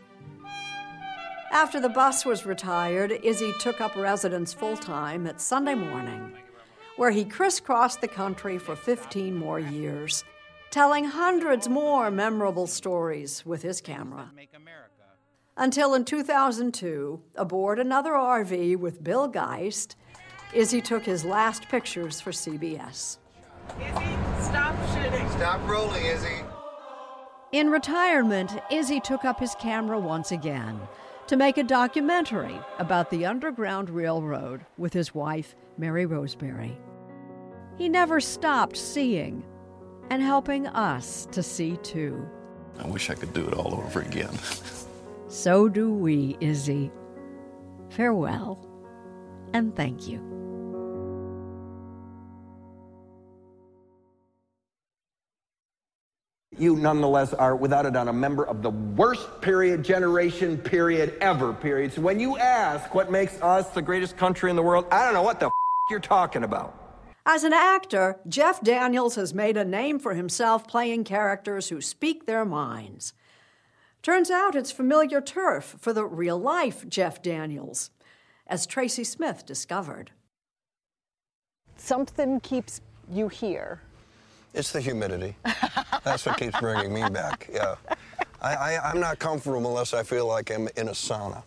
After 1.52 1.80
the 1.80 1.90
bus 1.90 2.24
was 2.24 2.46
retired, 2.46 3.12
Izzy 3.24 3.52
took 3.60 3.82
up 3.82 3.96
residence 3.96 4.54
full 4.54 4.78
time 4.78 5.26
at 5.26 5.42
Sunday 5.42 5.74
morning, 5.74 6.34
where 6.98 7.10
he 7.12 7.26
crisscrossed 7.26 8.02
the 8.02 8.08
country 8.08 8.60
for 8.60 8.76
15 8.76 9.36
more 9.36 9.60
years, 9.60 10.24
telling 10.72 11.06
hundreds 11.06 11.68
more 11.68 12.12
memorable 12.12 12.68
stories 12.68 13.46
with 13.46 13.62
his 13.62 13.82
camera 13.82 14.32
until 15.58 15.96
in 15.96 16.06
2002, 16.06 17.20
aboard 17.36 17.80
another 17.80 18.12
RV 18.12 18.78
with 18.78 19.04
Bill 19.04 19.28
Geist, 19.28 19.96
Izzy 20.54 20.82
took 20.82 21.04
his 21.04 21.26
last 21.26 21.68
pictures 21.68 22.22
for 22.22 22.32
CBS. 22.32 23.18
Izzy, 23.80 24.18
stop 24.40 24.76
shooting. 24.94 25.30
Stop 25.32 25.68
rolling, 25.68 26.06
Izzy. 26.06 26.44
In 27.52 27.70
retirement, 27.70 28.52
Izzy 28.72 29.00
took 29.00 29.26
up 29.26 29.40
his 29.40 29.56
camera 29.56 30.00
once 30.00 30.32
again 30.32 30.80
to 31.28 31.36
make 31.36 31.58
a 31.58 31.64
documentary 31.64 32.58
about 32.80 33.10
the 33.10 33.26
Underground 33.26 33.90
Railroad 33.90 34.66
with 34.78 34.94
his 34.94 35.14
wife, 35.14 35.56
Mary 35.78 36.06
Roseberry. 36.06 36.78
He 37.78 37.90
never 37.90 38.20
stopped 38.20 38.78
seeing 38.78 39.44
and 40.10 40.22
helping 40.22 40.68
us 40.68 41.28
to 41.32 41.44
see 41.44 41.78
too. 41.78 42.28
I 42.80 42.88
wish 42.88 43.10
I 43.10 43.16
could 43.16 43.34
do 43.34 43.48
it 43.48 43.54
all 43.54 43.74
over 43.74 44.02
again. 44.02 44.38
So 45.30 45.68
do 45.68 45.94
we, 45.94 46.38
Izzy. 46.40 46.92
Farewell, 47.90 48.60
and 49.54 49.76
thank 49.76 50.08
you. 50.08 50.20
You 56.58 56.76
nonetheless 56.76 57.34
are, 57.36 57.56
without 57.56 57.86
a 57.86 57.92
doubt, 57.92 58.08
a 58.08 58.14
member 58.14 58.44
of 58.46 58.64
the 58.64 58.72
worst 58.72 59.42
period, 59.42 59.84
generation, 59.84 60.58
period, 60.58 61.14
ever, 61.22 61.54
period. 61.54 61.94
So 61.94 62.02
when 62.02 62.20
you 62.20 62.38
ask 62.38 62.96
what 62.96 63.12
makes 63.12 63.40
us 63.42 63.70
the 63.70 63.82
greatest 63.82 64.18
country 64.18 64.50
in 64.50 64.56
the 64.56 64.64
world, 64.64 64.86
I 64.92 65.06
don't 65.06 65.14
know 65.14 65.22
what 65.22 65.40
the 65.40 65.48
f- 65.48 65.52
you're 65.92 66.00
talking 66.00 66.44
about. 66.44 66.87
As 67.30 67.44
an 67.44 67.52
actor, 67.52 68.22
Jeff 68.30 68.62
Daniels 68.62 69.16
has 69.16 69.34
made 69.34 69.58
a 69.58 69.66
name 69.66 70.00
for 70.00 70.14
himself 70.14 70.66
playing 70.66 71.04
characters 71.04 71.68
who 71.68 71.82
speak 71.82 72.26
their 72.26 72.46
minds. 72.46 73.12
Turns 74.02 74.32
out 74.32 74.56
it's 74.56 74.72
familiar 74.72 75.20
turf 75.20 75.76
for 75.78 75.92
the 75.92 76.06
real 76.06 76.40
life 76.40 76.88
Jeff 76.88 77.22
Daniels, 77.22 77.90
as 78.48 78.66
Tracy 78.66 79.04
Smith 79.04 79.46
discovered. 79.46 80.12
Something 81.76 82.40
keeps 82.40 82.80
you 83.12 83.28
here. 83.28 83.82
It's 84.54 84.72
the 84.72 84.80
humidity. 84.80 85.36
That's 86.06 86.26
what 86.26 86.38
keeps 86.38 86.58
bringing 86.62 86.94
me 86.94 87.10
back. 87.10 87.50
Yeah. 87.52 87.76
I, 88.42 88.56
I, 88.56 88.90
I'm 88.90 89.02
not 89.02 89.20
comfortable 89.20 89.58
unless 89.58 89.94
I 89.94 90.04
feel 90.04 90.28
like 90.28 90.50
I'm 90.50 90.70
in 90.78 90.88
a 90.88 90.92
sauna. 90.92 91.44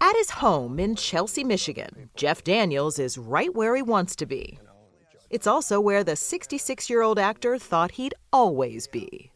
At 0.00 0.14
his 0.16 0.30
home 0.30 0.78
in 0.78 0.94
Chelsea, 0.94 1.42
Michigan, 1.42 2.10
Jeff 2.16 2.44
Daniels 2.44 2.98
is 2.98 3.16
right 3.18 3.54
where 3.54 3.74
he 3.74 3.82
wants 3.82 4.14
to 4.16 4.26
be. 4.26 4.58
It's 5.30 5.46
also 5.46 5.80
where 5.80 6.04
the 6.04 6.16
66 6.16 6.90
year 6.90 7.02
old 7.02 7.18
actor 7.18 7.58
thought 7.58 7.92
he'd 7.92 8.14
always 8.32 8.86
be. 8.86 9.30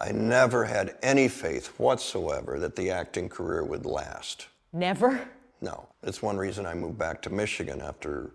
I 0.00 0.12
never 0.12 0.64
had 0.64 0.96
any 1.02 1.28
faith 1.28 1.68
whatsoever 1.78 2.58
that 2.58 2.76
the 2.76 2.90
acting 2.90 3.28
career 3.28 3.64
would 3.64 3.86
last. 3.86 4.48
Never? 4.72 5.28
No. 5.60 5.88
It's 6.02 6.20
one 6.22 6.36
reason 6.36 6.66
I 6.66 6.74
moved 6.74 6.98
back 6.98 7.22
to 7.22 7.30
Michigan 7.30 7.80
after 7.80 8.32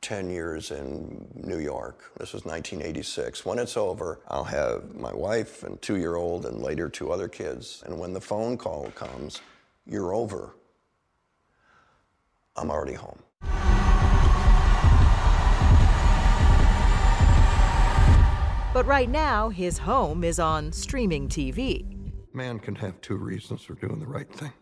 10 0.00 0.30
years 0.30 0.70
in 0.70 1.28
New 1.34 1.58
York. 1.58 2.12
This 2.18 2.32
was 2.32 2.44
1986. 2.44 3.44
When 3.44 3.58
it's 3.58 3.76
over, 3.76 4.20
I'll 4.28 4.44
have 4.44 4.94
my 4.94 5.12
wife 5.12 5.62
and 5.64 5.80
two 5.82 5.96
year 5.96 6.16
old 6.16 6.46
and 6.46 6.62
later 6.62 6.88
two 6.88 7.12
other 7.12 7.28
kids. 7.28 7.82
And 7.86 7.98
when 7.98 8.12
the 8.12 8.20
phone 8.20 8.56
call 8.56 8.90
comes, 8.94 9.40
you're 9.86 10.14
over, 10.14 10.54
I'm 12.56 12.70
already 12.70 12.94
home. 12.94 13.18
But 18.74 18.86
right 18.86 19.08
now, 19.08 19.50
his 19.50 19.78
home 19.78 20.24
is 20.24 20.38
on 20.38 20.72
streaming 20.72 21.28
TV. 21.28 21.84
Man 22.32 22.58
can 22.58 22.74
have 22.76 23.00
two 23.02 23.16
reasons 23.16 23.62
for 23.62 23.74
doing 23.74 24.00
the 24.00 24.06
right 24.06 24.32
thing. 24.32 24.52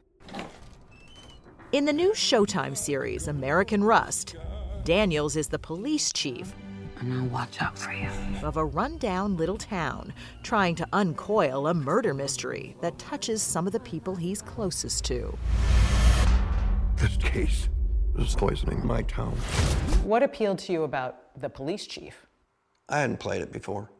In 1.72 1.84
the 1.84 1.92
new 1.92 2.12
Showtime 2.12 2.76
series, 2.76 3.28
American 3.28 3.84
Rust, 3.84 4.34
Daniels 4.82 5.36
is 5.36 5.48
the 5.48 5.58
police 5.58 6.12
chief 6.12 6.52
and 7.00 7.14
I'll 7.14 7.26
watch 7.26 7.60
out 7.62 7.78
for 7.78 7.92
you. 7.92 8.08
Of 8.42 8.56
a 8.56 8.64
rundown 8.64 9.36
little 9.36 9.56
town 9.56 10.12
trying 10.42 10.74
to 10.76 10.86
uncoil 10.92 11.66
a 11.66 11.74
murder 11.74 12.14
mystery 12.14 12.76
that 12.80 12.98
touches 12.98 13.42
some 13.42 13.66
of 13.66 13.72
the 13.72 13.80
people 13.80 14.16
he's 14.16 14.42
closest 14.42 15.04
to. 15.06 15.36
This 16.96 17.16
case 17.16 17.68
is 18.20 18.34
poisoning 18.34 18.86
my 18.86 19.02
town. 19.02 19.32
What 20.04 20.22
appealed 20.22 20.58
to 20.60 20.72
you 20.72 20.82
about 20.84 21.38
the 21.40 21.48
police 21.48 21.86
chief? 21.86 22.26
I 22.88 23.00
hadn't 23.00 23.18
played 23.18 23.42
it 23.42 23.52
before. 23.52 23.90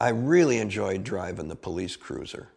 I 0.00 0.10
really 0.10 0.58
enjoyed 0.58 1.04
driving 1.04 1.48
the 1.48 1.56
police 1.56 1.96
cruiser. 1.96 2.48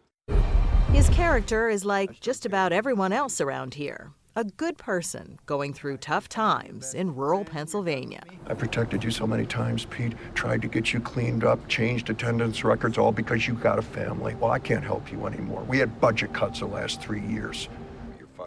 His 0.92 1.08
character 1.08 1.68
is 1.68 1.84
like 1.84 2.20
just 2.20 2.46
about 2.46 2.72
everyone 2.72 3.12
else 3.12 3.40
around 3.40 3.74
here 3.74 4.12
a 4.34 4.44
good 4.44 4.78
person 4.78 5.38
going 5.44 5.74
through 5.74 5.98
tough 5.98 6.28
times 6.28 6.94
in 6.94 7.14
rural 7.14 7.44
Pennsylvania. 7.44 8.22
I 8.46 8.54
protected 8.54 9.04
you 9.04 9.10
so 9.10 9.26
many 9.26 9.44
times, 9.44 9.84
Pete. 9.84 10.14
Tried 10.34 10.62
to 10.62 10.68
get 10.68 10.92
you 10.92 11.00
cleaned 11.00 11.44
up, 11.44 11.66
changed 11.68 12.08
attendance 12.08 12.64
records, 12.64 12.96
all 12.96 13.12
because 13.12 13.46
you 13.46 13.54
got 13.54 13.78
a 13.78 13.82
family. 13.82 14.34
Well, 14.36 14.50
I 14.50 14.58
can't 14.58 14.84
help 14.84 15.12
you 15.12 15.26
anymore. 15.26 15.62
We 15.64 15.78
had 15.78 16.00
budget 16.00 16.32
cuts 16.32 16.60
the 16.60 16.66
last 16.66 17.00
three 17.00 17.20
years. 17.20 17.68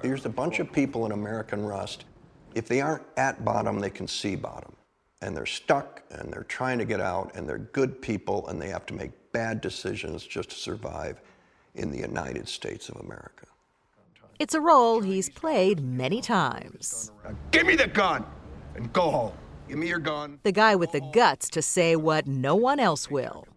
There's 0.02 0.26
a 0.26 0.30
bunch 0.30 0.60
of 0.60 0.72
people 0.72 1.06
in 1.06 1.12
American 1.12 1.64
Rust. 1.64 2.06
If 2.56 2.70
they 2.70 2.82
aren't 2.82 3.04
at 3.18 3.44
bottom, 3.46 3.80
they 3.80 3.90
can 3.90 4.08
see 4.08 4.36
bottom. 4.36 4.74
And 5.22 5.36
they're 5.36 5.46
stuck 5.46 6.02
and 6.10 6.32
they're 6.32 6.44
trying 6.44 6.80
to 6.80 6.86
get 6.86 7.02
out 7.02 7.36
and 7.36 7.48
they're 7.48 7.58
good 7.60 8.02
people 8.02 8.48
and 8.48 8.62
they 8.62 8.70
have 8.70 8.86
to 8.88 8.94
make 8.94 9.12
bad 9.32 9.62
decisions 9.62 10.26
just 10.26 10.50
to 10.50 10.56
survive 10.56 11.22
in 11.76 11.92
the 11.92 11.98
United 11.98 12.48
States 12.48 12.90
of 12.90 12.96
America. 12.98 13.46
It's 14.40 14.54
a 14.54 14.62
role 14.62 15.02
he's 15.02 15.30
played 15.30 15.82
many 15.82 16.22
times. 16.22 17.12
Give 17.52 17.66
me 17.66 17.76
the 17.76 17.88
gun 17.88 18.26
and 18.76 18.92
go 18.94 19.10
home. 19.12 19.34
Give 19.68 19.78
me 19.78 19.88
your 19.88 20.00
gun. 20.00 20.40
The 20.44 20.52
guy 20.52 20.76
with 20.76 20.92
the 20.92 21.02
guts 21.14 21.50
to 21.52 21.62
say 21.62 21.96
what 21.96 22.28
no 22.28 22.56
one 22.56 22.80
else 22.80 23.10
will. 23.10 23.48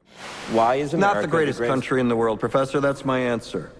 Why 0.53 0.77
is 0.77 0.95
America 0.95 1.17
not 1.17 1.23
the 1.23 1.29
greatest, 1.29 1.59
the 1.59 1.63
greatest 1.63 1.73
country 1.73 2.01
in 2.01 2.09
the 2.09 2.17
world, 2.17 2.41
Professor? 2.41 2.81
That's 2.81 3.05
my 3.05 3.19
answer. 3.21 3.71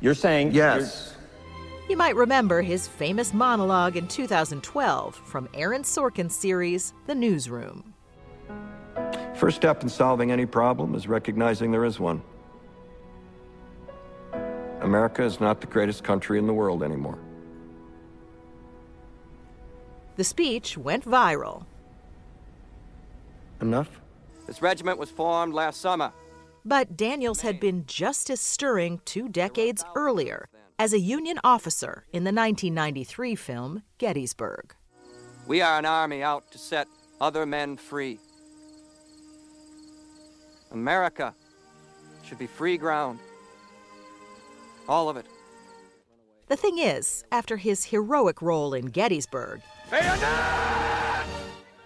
You're 0.00 0.14
saying 0.14 0.52
yes. 0.52 1.14
You 1.88 1.96
might 1.96 2.16
remember 2.16 2.62
his 2.62 2.86
famous 2.86 3.34
monologue 3.34 3.96
in 3.96 4.06
2012 4.06 5.14
from 5.14 5.48
Aaron 5.54 5.82
Sorkin's 5.82 6.34
series, 6.34 6.94
The 7.06 7.14
Newsroom. 7.14 7.92
First 9.34 9.56
step 9.56 9.82
in 9.82 9.88
solving 9.88 10.30
any 10.30 10.46
problem 10.46 10.94
is 10.94 11.08
recognizing 11.08 11.70
there 11.70 11.84
is 11.84 11.98
one. 11.98 12.22
America 14.80 15.22
is 15.22 15.40
not 15.40 15.60
the 15.60 15.66
greatest 15.66 16.04
country 16.04 16.38
in 16.38 16.46
the 16.46 16.52
world 16.52 16.82
anymore. 16.82 17.18
The 20.16 20.24
speech 20.24 20.78
went 20.78 21.04
viral. 21.04 21.64
Enough? 23.60 24.00
This 24.46 24.62
regiment 24.62 24.98
was 24.98 25.10
formed 25.10 25.54
last 25.54 25.80
summer. 25.80 26.12
But 26.64 26.96
Daniels 26.96 27.40
had 27.40 27.58
been 27.58 27.84
just 27.86 28.28
as 28.28 28.40
stirring 28.40 29.00
two 29.04 29.28
decades 29.28 29.84
earlier 29.96 30.48
as 30.78 30.92
a 30.92 30.98
Union 30.98 31.38
officer 31.42 32.04
in 32.12 32.24
the 32.24 32.32
1993 32.32 33.34
film 33.34 33.82
Gettysburg. 33.98 34.74
We 35.46 35.62
are 35.62 35.78
an 35.78 35.86
army 35.86 36.22
out 36.22 36.50
to 36.52 36.58
set 36.58 36.86
other 37.20 37.46
men 37.46 37.76
free. 37.76 38.18
America 40.70 41.34
should 42.24 42.38
be 42.38 42.46
free 42.46 42.76
ground. 42.76 43.18
All 44.88 45.08
of 45.08 45.16
it. 45.16 45.26
The 46.48 46.56
thing 46.56 46.78
is, 46.78 47.24
after 47.32 47.56
his 47.56 47.84
heroic 47.84 48.42
role 48.42 48.74
in 48.74 48.86
Gettysburg, 48.86 49.62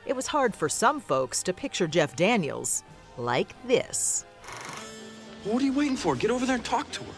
it 0.06 0.16
was 0.16 0.26
hard 0.26 0.54
for 0.54 0.68
some 0.68 1.00
folks 1.00 1.42
to 1.44 1.52
picture 1.52 1.86
Jeff 1.86 2.16
Daniels 2.16 2.82
like 3.16 3.54
this. 3.66 4.24
What 5.44 5.62
are 5.62 5.66
you 5.66 5.72
waiting 5.72 5.96
for? 5.96 6.16
Get 6.16 6.30
over 6.30 6.46
there 6.46 6.56
and 6.56 6.64
talk 6.64 6.90
to 6.92 7.04
her. 7.04 7.12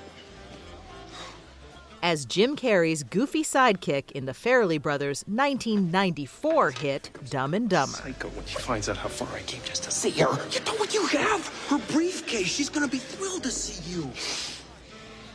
As 2.03 2.25
Jim 2.25 2.57
Carrey's 2.57 3.03
goofy 3.03 3.43
sidekick 3.43 4.13
in 4.13 4.27
the 4.27 4.33
Farrelly 4.33 4.81
Brothers' 4.81 5.25
1994 5.27 6.71
hit 6.73 7.11
Dumb 7.31 7.55
and 7.55 7.71
Dumber. 7.71 7.97
Psycho 7.97 8.29
when 8.29 8.45
she 8.45 8.57
finds 8.59 8.89
out 8.89 8.97
how 8.97 9.09
far 9.09 9.29
I 9.35 9.43
came 9.43 9.63
just 9.65 9.85
to 9.85 9.91
see 9.91 10.11
her. 10.11 10.31
You 10.51 10.61
know 10.65 10.75
what 10.75 10.93
you 10.93 11.07
have? 11.07 11.47
Her 11.69 11.79
briefcase. 11.93 12.47
She's 12.47 12.69
gonna 12.69 12.89
be 12.89 12.99
thrilled 12.99 13.45
to 13.45 13.51
see 13.51 13.93
you. 13.93 14.11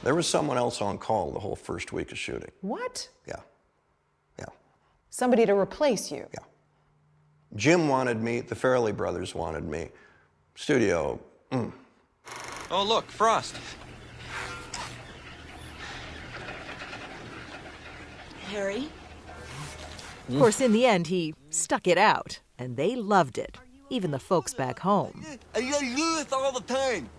There 0.03 0.15
was 0.15 0.27
someone 0.27 0.57
else 0.57 0.81
on 0.81 0.97
call 0.97 1.31
the 1.31 1.39
whole 1.39 1.55
first 1.55 1.93
week 1.93 2.11
of 2.11 2.17
shooting. 2.17 2.51
What? 2.61 3.07
Yeah. 3.27 3.35
Yeah. 4.39 4.45
Somebody 5.09 5.45
to 5.45 5.53
replace 5.53 6.11
you? 6.11 6.25
Yeah. 6.33 6.39
Jim 7.55 7.87
wanted 7.87 8.21
me, 8.21 8.41
the 8.41 8.55
Farrelly 8.55 8.95
brothers 8.95 9.35
wanted 9.35 9.63
me. 9.65 9.89
Studio, 10.55 11.19
mm. 11.51 11.71
Oh, 12.71 12.83
look, 12.83 13.11
Frost. 13.11 13.55
Harry? 18.47 18.87
Hmm? 20.27 20.33
Of 20.33 20.39
course, 20.39 20.61
in 20.61 20.71
the 20.71 20.85
end, 20.85 21.07
he 21.07 21.35
stuck 21.49 21.85
it 21.85 21.97
out, 21.97 22.39
and 22.57 22.77
they 22.77 22.95
loved 22.95 23.37
it, 23.37 23.57
even 23.89 24.11
the 24.11 24.19
folks 24.19 24.53
back 24.53 24.79
home. 24.79 25.25
I 25.53 25.59
do 25.59 26.15
this 26.15 26.31
all 26.31 26.53
the 26.53 26.61
time. 26.61 27.09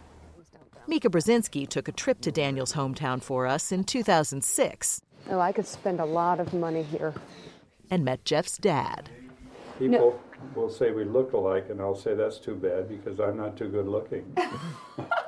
Mika 0.87 1.11
Brzezinski 1.11 1.69
took 1.69 1.87
a 1.87 1.93
trip 1.93 2.23
to 2.23 2.33
Daniel's 2.33 2.73
hometown 2.73 3.23
for 3.23 3.47
us 3.47 3.71
in 3.71 3.85
2006. 3.85 5.03
Oh, 5.31 5.39
I 5.39 5.53
could 5.53 5.67
spend 5.67 6.01
a 6.01 6.05
lot 6.05 6.41
of 6.41 6.55
money 6.55 6.83
here. 6.83 7.15
And 7.91 8.05
met 8.05 8.25
Jeff's 8.25 8.57
dad. 8.57 9.11
People 9.79 9.99
no. 9.99 10.21
Will 10.55 10.71
say 10.71 10.91
we 10.91 11.05
look 11.05 11.33
alike, 11.33 11.67
and 11.71 11.81
I'll 11.81 11.95
say 11.95 12.15
that's 12.15 12.39
too 12.39 12.55
bad 12.55 12.89
because 12.89 13.21
I'm 13.21 13.37
not 13.37 13.57
too 13.57 13.69
good 13.69 13.87
looking. 13.87 14.37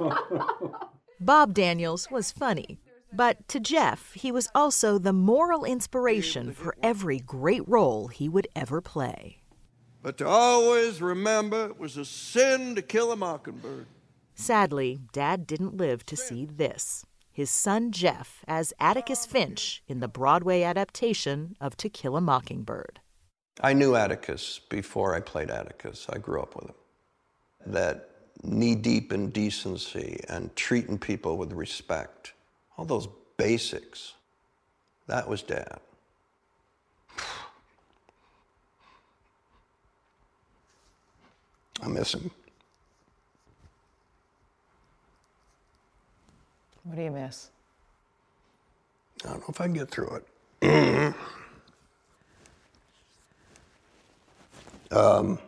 Bob 1.21 1.55
Daniels 1.55 2.11
was 2.11 2.33
funny, 2.33 2.79
but 3.13 3.47
to 3.49 3.61
Jeff, 3.61 4.13
he 4.15 4.33
was 4.33 4.49
also 4.55 4.99
the 4.99 5.13
moral 5.13 5.65
inspiration 5.65 6.53
for 6.53 6.77
every 6.83 7.19
great 7.19 7.67
role 7.69 8.09
he 8.09 8.29
would 8.29 8.49
ever 8.55 8.81
play. 8.81 9.39
But 10.03 10.19
to 10.19 10.27
always 10.27 11.01
remember 11.01 11.67
it 11.67 11.79
was 11.79 11.97
a 11.97 12.05
sin 12.05 12.75
to 12.75 12.83
kill 12.83 13.11
a 13.11 13.17
mockingbird. 13.17 13.87
Sadly, 14.35 14.99
Dad 15.13 15.47
didn't 15.47 15.77
live 15.77 16.05
to 16.07 16.17
see 16.17 16.45
this 16.45 17.07
his 17.35 17.51
son 17.51 17.91
Jeff 17.91 18.45
as 18.47 18.73
Atticus 18.79 19.27
Finch 19.27 19.83
in 19.89 19.99
the 19.99 20.07
Broadway 20.07 20.63
adaptation 20.63 21.57
of 21.61 21.77
To 21.79 21.89
Kill 21.89 22.17
a 22.17 22.21
Mockingbird. 22.21 23.01
I 23.61 23.73
knew 23.73 23.95
Atticus 23.95 24.61
before 24.69 25.15
I 25.15 25.21
played 25.21 25.51
Atticus. 25.51 26.07
I 26.11 26.19
grew 26.19 26.43
up 26.43 26.57
with 26.57 26.67
him. 26.67 26.75
That 27.67 28.11
knee 28.43 28.75
deep 28.75 29.13
in 29.13 29.31
decency 29.31 30.21
and 30.29 30.55
treating 30.57 30.99
people 30.99 31.37
with 31.37 31.53
respect, 31.53 32.33
all 32.77 32.85
those 32.85 33.09
basics, 33.37 34.15
that 35.07 35.29
was 35.29 35.43
Dad. 35.43 35.79
I 41.83 41.89
miss 41.89 42.15
him. 42.15 42.31
What 46.85 46.97
do 46.97 47.03
you 47.03 47.11
miss? 47.11 47.51
I 49.25 49.31
don't 49.31 49.41
know 49.41 49.47
if 49.49 49.61
I 49.61 49.65
can 49.65 49.75
get 49.75 49.91
through 49.91 50.21
it. 50.63 51.15
um, 54.91 55.39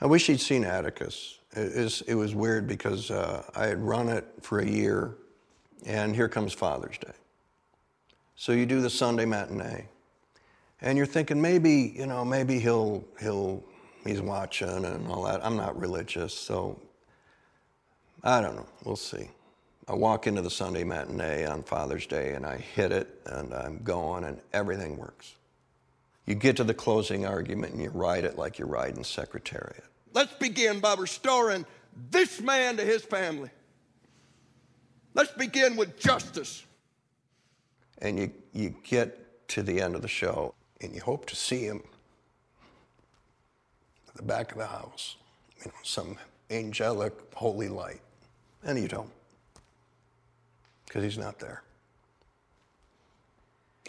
I 0.00 0.06
wish 0.06 0.26
he'd 0.26 0.40
seen 0.40 0.64
Atticus. 0.64 1.38
It, 1.52 2.02
it 2.06 2.14
was 2.14 2.34
weird 2.34 2.66
because 2.66 3.10
uh, 3.10 3.42
I 3.56 3.66
had 3.66 3.80
run 3.80 4.08
it 4.08 4.26
for 4.42 4.60
a 4.60 4.66
year, 4.66 5.16
and 5.86 6.14
here 6.14 6.28
comes 6.28 6.52
Father's 6.52 6.98
Day. 6.98 7.12
So 8.36 8.52
you 8.52 8.66
do 8.66 8.80
the 8.80 8.90
Sunday 8.90 9.24
matinee, 9.24 9.86
and 10.80 10.96
you're 10.96 11.06
thinking 11.06 11.40
maybe, 11.40 11.92
you 11.96 12.06
know, 12.06 12.24
maybe 12.24 12.60
he'll 12.60 13.04
he'll 13.20 13.64
he's 14.04 14.20
watching 14.20 14.84
and 14.84 15.08
all 15.08 15.24
that. 15.24 15.44
I'm 15.44 15.56
not 15.56 15.78
religious, 15.78 16.32
so 16.32 16.80
I 18.22 18.40
don't 18.40 18.56
know. 18.56 18.66
We'll 18.84 18.96
see. 18.96 19.30
I 19.88 19.94
walk 19.94 20.26
into 20.26 20.42
the 20.42 20.50
Sunday 20.50 20.84
matinee 20.84 21.46
on 21.46 21.62
Father's 21.62 22.06
Day 22.06 22.34
and 22.34 22.44
I 22.44 22.58
hit 22.58 22.92
it 22.92 23.08
and 23.24 23.54
I'm 23.54 23.78
going 23.82 24.24
and 24.24 24.38
everything 24.52 24.98
works. 24.98 25.34
You 26.28 26.34
get 26.34 26.58
to 26.58 26.64
the 26.64 26.74
closing 26.74 27.24
argument 27.24 27.72
and 27.72 27.82
you 27.82 27.88
write 27.88 28.24
it 28.24 28.36
like 28.36 28.58
you're 28.58 28.68
writing 28.68 29.02
Secretariat. 29.02 29.82
Let's 30.12 30.34
begin 30.34 30.78
by 30.78 30.94
restoring 30.98 31.64
this 32.10 32.42
man 32.42 32.76
to 32.76 32.84
his 32.84 33.02
family. 33.02 33.48
Let's 35.14 35.30
begin 35.32 35.74
with 35.74 35.98
justice. 35.98 36.66
And 38.02 38.18
you, 38.18 38.32
you 38.52 38.74
get 38.84 39.48
to 39.48 39.62
the 39.62 39.80
end 39.80 39.94
of 39.94 40.02
the 40.02 40.08
show 40.08 40.52
and 40.82 40.94
you 40.94 41.00
hope 41.00 41.24
to 41.26 41.34
see 41.34 41.62
him 41.62 41.82
at 44.06 44.14
the 44.14 44.22
back 44.22 44.52
of 44.52 44.58
the 44.58 44.66
house, 44.66 45.16
you 45.58 45.64
know, 45.64 45.78
some 45.82 46.18
angelic 46.50 47.14
holy 47.32 47.70
light, 47.70 48.02
and 48.62 48.78
you 48.78 48.86
don't, 48.86 49.10
because 50.84 51.02
he's 51.02 51.16
not 51.16 51.38
there. 51.38 51.62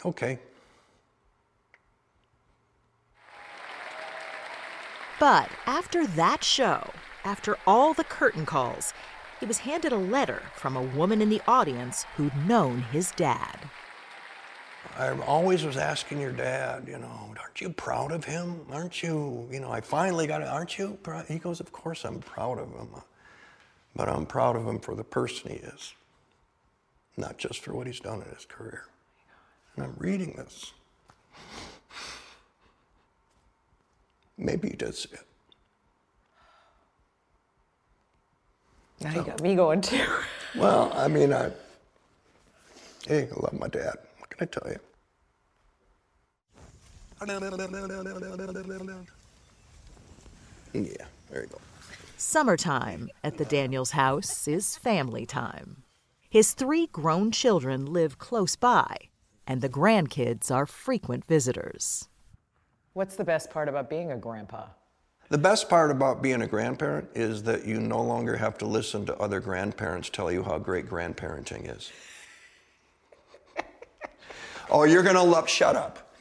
Okay. 0.05 0.39
But 5.19 5.49
after 5.65 6.07
that 6.07 6.45
show, 6.45 6.91
after 7.25 7.57
all 7.67 7.93
the 7.93 8.05
curtain 8.05 8.45
calls, 8.45 8.93
he 9.41 9.45
was 9.45 9.59
handed 9.59 9.91
a 9.91 9.97
letter 9.97 10.43
from 10.55 10.77
a 10.77 10.81
woman 10.81 11.21
in 11.21 11.29
the 11.29 11.41
audience 11.45 12.05
who'd 12.15 12.47
known 12.47 12.83
his 12.83 13.11
dad. 13.11 13.69
I 14.97 15.09
always 15.19 15.65
was 15.65 15.75
asking 15.75 16.21
your 16.21 16.31
dad, 16.31 16.87
you 16.87 16.97
know, 16.97 17.33
aren't 17.37 17.59
you 17.59 17.69
proud 17.69 18.11
of 18.13 18.23
him? 18.23 18.65
Aren't 18.71 19.03
you, 19.03 19.47
you 19.51 19.59
know, 19.59 19.71
I 19.71 19.81
finally 19.81 20.25
got 20.25 20.41
it, 20.41 20.47
aren't 20.47 20.77
you? 20.77 20.97
proud?" 21.03 21.25
He 21.27 21.37
goes, 21.37 21.59
of 21.59 21.71
course 21.71 22.05
I'm 22.05 22.19
proud 22.19 22.57
of 22.57 22.69
him, 22.69 22.89
uh, 22.95 23.01
but 23.95 24.07
I'm 24.07 24.25
proud 24.25 24.55
of 24.55 24.65
him 24.65 24.79
for 24.79 24.95
the 24.95 25.03
person 25.03 25.51
he 25.51 25.57
is, 25.57 25.93
not 27.17 27.37
just 27.37 27.59
for 27.59 27.73
what 27.73 27.87
he's 27.87 27.99
done 27.99 28.21
in 28.21 28.33
his 28.33 28.45
career. 28.45 28.85
And 29.75 29.85
I'm 29.85 29.95
reading 29.97 30.33
this. 30.37 30.73
Maybe 34.39 34.69
he 34.69 34.75
did 34.77 34.95
see 34.95 35.09
it. 35.11 35.19
Now 39.01 39.13
you 39.13 39.23
got 39.23 39.41
me 39.41 39.55
going 39.55 39.81
too. 39.81 40.05
Well, 40.55 40.91
I 40.95 41.07
mean, 41.07 41.31
I, 41.31 41.51
hey, 43.07 43.29
I 43.31 43.39
love 43.39 43.53
my 43.53 43.67
dad. 43.67 43.97
What 44.17 44.31
can 44.31 44.39
I 44.41 44.45
tell 44.45 44.67
you? 44.67 44.79
Yeah, 50.73 51.05
there 51.29 51.43
you 51.43 51.47
go. 51.49 51.59
Summertime 52.17 53.11
at 53.23 53.37
the 53.37 53.45
Daniels 53.45 53.91
house 53.91 54.47
is 54.47 54.75
family 54.75 55.27
time. 55.27 55.83
His 56.31 56.53
three 56.53 56.87
grown 56.87 57.29
children 57.29 57.85
live 57.85 58.17
close 58.17 58.55
by, 58.55 58.97
and 59.45 59.61
the 59.61 59.69
grandkids 59.69 60.49
are 60.49 60.65
frequent 60.65 61.25
visitors. 61.25 62.09
What's 62.99 63.15
the 63.15 63.23
best 63.23 63.49
part 63.49 63.69
about 63.69 63.89
being 63.89 64.11
a 64.11 64.17
grandpa? 64.17 64.65
The 65.29 65.37
best 65.37 65.69
part 65.69 65.89
about 65.89 66.21
being 66.21 66.41
a 66.41 66.47
grandparent 66.47 67.07
is 67.15 67.43
that 67.43 67.65
you 67.65 67.79
no 67.79 68.01
longer 68.01 68.35
have 68.35 68.57
to 68.57 68.65
listen 68.65 69.05
to 69.05 69.15
other 69.19 69.39
grandparents 69.39 70.09
tell 70.09 70.29
you 70.29 70.43
how 70.43 70.57
great 70.57 70.85
grandparenting 70.85 71.73
is. 71.73 71.93
oh, 74.69 74.83
you're 74.83 75.01
gonna 75.01 75.23
love, 75.23 75.47
shut 75.47 75.77
up. 75.77 76.13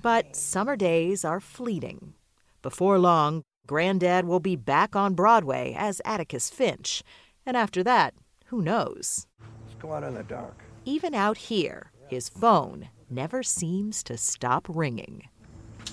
But 0.00 0.36
summer 0.36 0.76
days 0.76 1.24
are 1.24 1.40
fleeting. 1.40 2.14
Before 2.62 3.00
long, 3.00 3.42
Granddad 3.66 4.26
will 4.26 4.38
be 4.38 4.54
back 4.54 4.94
on 4.94 5.14
Broadway 5.14 5.74
as 5.76 6.00
Atticus 6.04 6.50
Finch. 6.50 7.02
And 7.44 7.56
after 7.56 7.82
that, 7.82 8.14
who 8.46 8.62
knows? 8.62 9.26
Let's 9.40 9.74
go 9.80 9.92
out 9.92 10.04
in 10.04 10.14
the 10.14 10.22
dark. 10.22 10.62
Even 10.84 11.14
out 11.14 11.36
here, 11.36 11.90
his 12.06 12.28
phone 12.28 12.90
never 13.12 13.42
seems 13.42 14.02
to 14.04 14.16
stop 14.16 14.66
ringing. 14.68 15.28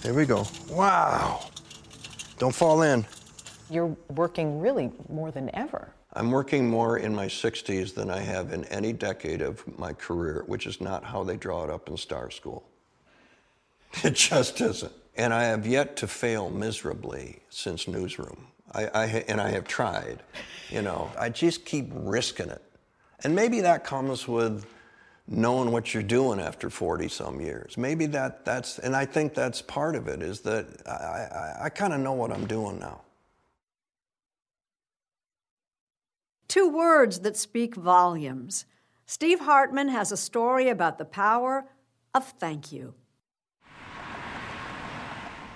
Here 0.01 0.13
we 0.13 0.25
go. 0.25 0.47
Wow. 0.69 1.49
Don't 2.37 2.55
fall 2.55 2.81
in. 2.81 3.05
You're 3.69 3.95
working 4.09 4.59
really 4.59 4.91
more 5.09 5.29
than 5.29 5.53
ever. 5.53 5.93
I'm 6.13 6.31
working 6.31 6.69
more 6.69 6.97
in 6.97 7.13
my 7.13 7.27
60s 7.27 7.93
than 7.93 8.09
I 8.09 8.19
have 8.21 8.51
in 8.51 8.65
any 8.65 8.93
decade 8.93 9.41
of 9.41 9.63
my 9.77 9.93
career, 9.93 10.43
which 10.47 10.65
is 10.65 10.81
not 10.81 11.03
how 11.03 11.23
they 11.23 11.37
draw 11.37 11.65
it 11.65 11.69
up 11.69 11.87
in 11.89 11.97
Star 11.97 12.31
School. 12.31 12.63
It 14.03 14.13
just 14.13 14.61
isn't. 14.61 14.93
And 15.15 15.33
I 15.33 15.43
have 15.45 15.65
yet 15.65 15.97
to 15.97 16.07
fail 16.07 16.49
miserably 16.49 17.41
since 17.49 17.87
Newsroom. 17.87 18.47
I, 18.71 18.85
I, 18.85 19.05
and 19.27 19.41
I 19.41 19.49
have 19.49 19.65
tried. 19.65 20.21
You 20.69 20.83
know, 20.83 21.11
I 21.17 21.29
just 21.29 21.65
keep 21.65 21.89
risking 21.91 22.49
it. 22.49 22.61
And 23.23 23.35
maybe 23.35 23.61
that 23.61 23.83
comes 23.83 24.27
with 24.27 24.65
knowing 25.29 25.71
what 25.71 25.93
you're 25.93 26.01
doing 26.01 26.39
after 26.39 26.69
40 26.69 27.07
some 27.07 27.39
years. 27.39 27.77
Maybe 27.77 28.07
that, 28.07 28.43
that's, 28.43 28.79
and 28.79 28.95
I 28.95 29.05
think 29.05 29.35
that's 29.35 29.61
part 29.61 29.95
of 29.95 30.07
it, 30.07 30.23
is 30.23 30.41
that 30.41 30.65
I, 30.87 30.91
I, 30.91 31.65
I 31.65 31.69
kind 31.69 31.93
of 31.93 31.99
know 31.99 32.13
what 32.13 32.31
I'm 32.31 32.47
doing 32.47 32.79
now. 32.79 33.01
Two 36.47 36.67
words 36.67 37.19
that 37.19 37.37
speak 37.37 37.75
volumes. 37.75 38.65
Steve 39.05 39.41
Hartman 39.41 39.89
has 39.89 40.11
a 40.11 40.17
story 40.17 40.67
about 40.69 40.97
the 40.97 41.05
power 41.05 41.65
of 42.15 42.25
thank 42.39 42.71
you. 42.71 42.95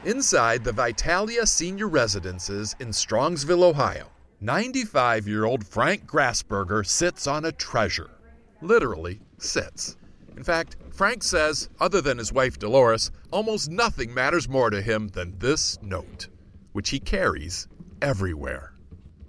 Inside 0.05 0.63
the 0.63 0.71
Vitalia 0.71 1.47
Senior 1.47 1.88
Residences 1.88 2.76
in 2.80 2.89
Strongsville, 2.89 3.63
Ohio, 3.63 4.07
95 4.41 5.28
year 5.28 5.45
old 5.45 5.65
Frank 5.65 6.05
Grassberger 6.05 6.86
sits 6.86 7.26
on 7.26 7.45
a 7.45 7.51
treasure. 7.51 8.11
Literally, 8.61 9.19
sits. 9.43 9.97
In 10.35 10.43
fact, 10.43 10.77
Frank 10.91 11.23
says, 11.23 11.69
other 11.79 12.01
than 12.01 12.17
his 12.17 12.33
wife 12.33 12.57
Dolores, 12.57 13.11
almost 13.31 13.69
nothing 13.69 14.13
matters 14.13 14.49
more 14.49 14.69
to 14.69 14.81
him 14.81 15.09
than 15.09 15.37
this 15.39 15.77
note, 15.81 16.27
which 16.71 16.89
he 16.89 16.99
carries 16.99 17.67
everywhere. 18.01 18.73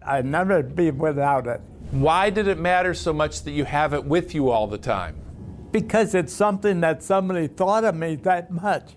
I'd 0.06 0.26
never 0.26 0.62
be 0.62 0.90
without 0.90 1.46
it. 1.46 1.60
Why 1.90 2.30
did 2.30 2.48
it 2.48 2.58
matter 2.58 2.94
so 2.94 3.12
much 3.12 3.42
that 3.42 3.52
you 3.52 3.64
have 3.64 3.94
it 3.94 4.04
with 4.04 4.34
you 4.34 4.50
all 4.50 4.66
the 4.66 4.78
time? 4.78 5.16
Because 5.72 6.14
it's 6.14 6.32
something 6.32 6.80
that 6.80 7.02
somebody 7.02 7.46
thought 7.46 7.84
of 7.84 7.94
me 7.94 8.16
that 8.16 8.50
much. 8.50 8.92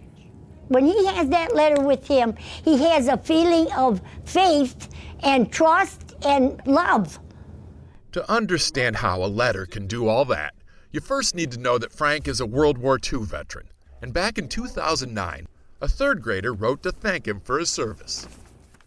When 0.67 0.85
he 0.85 1.05
has 1.05 1.29
that 1.29 1.55
letter 1.55 1.81
with 1.81 2.07
him, 2.07 2.35
he 2.63 2.77
has 2.79 3.07
a 3.07 3.17
feeling 3.17 3.71
of 3.71 4.01
faith 4.25 4.89
and 5.23 5.51
trust 5.51 6.15
and 6.25 6.61
love. 6.65 7.19
To 8.13 8.29
understand 8.31 8.97
how 8.97 9.23
a 9.23 9.27
letter 9.27 9.65
can 9.65 9.87
do 9.87 10.07
all 10.07 10.25
that, 10.25 10.53
you 10.97 11.01
first 11.01 11.35
need 11.35 11.51
to 11.51 11.59
know 11.59 11.77
that 11.77 11.93
Frank 11.93 12.27
is 12.27 12.39
a 12.39 12.45
World 12.47 12.79
War 12.79 12.97
II 12.97 13.19
veteran. 13.19 13.67
And 14.01 14.11
back 14.11 14.39
in 14.39 14.47
2009, 14.47 15.47
a 15.79 15.87
third 15.87 16.23
grader 16.23 16.51
wrote 16.51 16.81
to 16.81 16.91
thank 16.91 17.27
him 17.27 17.39
for 17.39 17.59
his 17.59 17.69
service. 17.69 18.27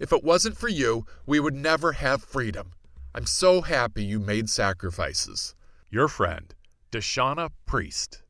If 0.00 0.12
it 0.12 0.24
wasn't 0.24 0.56
for 0.56 0.66
you, 0.66 1.06
we 1.24 1.38
would 1.38 1.54
never 1.54 1.92
have 1.92 2.24
freedom. 2.24 2.72
I'm 3.14 3.26
so 3.26 3.60
happy 3.60 4.02
you 4.02 4.18
made 4.18 4.50
sacrifices. 4.50 5.54
Your 5.88 6.08
friend, 6.08 6.52
Deshauna 6.90 7.50
Priest. 7.64 8.22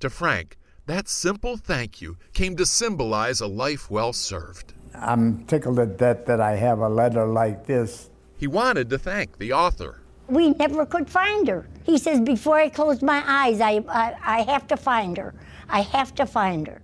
To 0.00 0.08
Frank, 0.08 0.56
that 0.86 1.06
simple 1.06 1.58
thank 1.58 2.00
you 2.00 2.16
came 2.32 2.56
to 2.56 2.64
symbolize 2.64 3.42
a 3.42 3.46
life 3.46 3.90
well 3.90 4.14
served. 4.14 4.72
I'm 4.94 5.44
tickled 5.44 5.76
to 5.76 5.84
death 5.84 6.24
that 6.24 6.40
I 6.40 6.56
have 6.56 6.78
a 6.78 6.88
letter 6.88 7.26
like 7.26 7.66
this. 7.66 8.08
He 8.38 8.46
wanted 8.46 8.88
to 8.88 8.98
thank 8.98 9.36
the 9.36 9.52
author. 9.52 10.03
We 10.28 10.50
never 10.50 10.86
could 10.86 11.08
find 11.08 11.46
her. 11.48 11.68
He 11.82 11.98
says, 11.98 12.20
Before 12.20 12.56
I 12.56 12.68
close 12.68 13.02
my 13.02 13.22
eyes, 13.26 13.60
I, 13.60 13.84
I, 13.88 14.14
I 14.22 14.42
have 14.42 14.66
to 14.68 14.76
find 14.76 15.16
her. 15.18 15.34
I 15.68 15.80
have 15.80 16.14
to 16.16 16.26
find 16.26 16.66
her. 16.66 16.80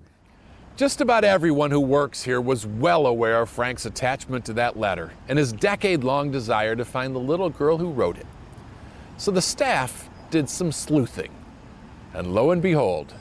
Just 0.76 1.01
about 1.01 1.24
everyone 1.24 1.70
who 1.70 1.80
works 1.80 2.22
here 2.22 2.41
was 2.41 2.66
well 2.66 3.07
aware 3.07 3.43
of 3.43 3.51
Frank's 3.51 3.84
attachment 3.84 4.47
to 4.47 4.55
that 4.55 4.78
letter 4.78 5.12
and 5.28 5.38
his 5.38 5.53
decade 5.53 6.05
long 6.05 6.30
desire 6.30 6.74
to 6.74 6.84
find 6.84 7.14
the 7.14 7.20
little 7.20 7.51
girl 7.51 7.76
who 7.76 7.91
wrote 7.91 8.16
it. 8.16 8.26
So 9.18 9.30
the 9.30 9.43
staff 9.43 10.09
did 10.30 10.49
some 10.49 10.72
sleuthing. 10.72 11.30
And 12.14 12.34
lo 12.34 12.51
and 12.51 12.62
behold, 12.62 13.12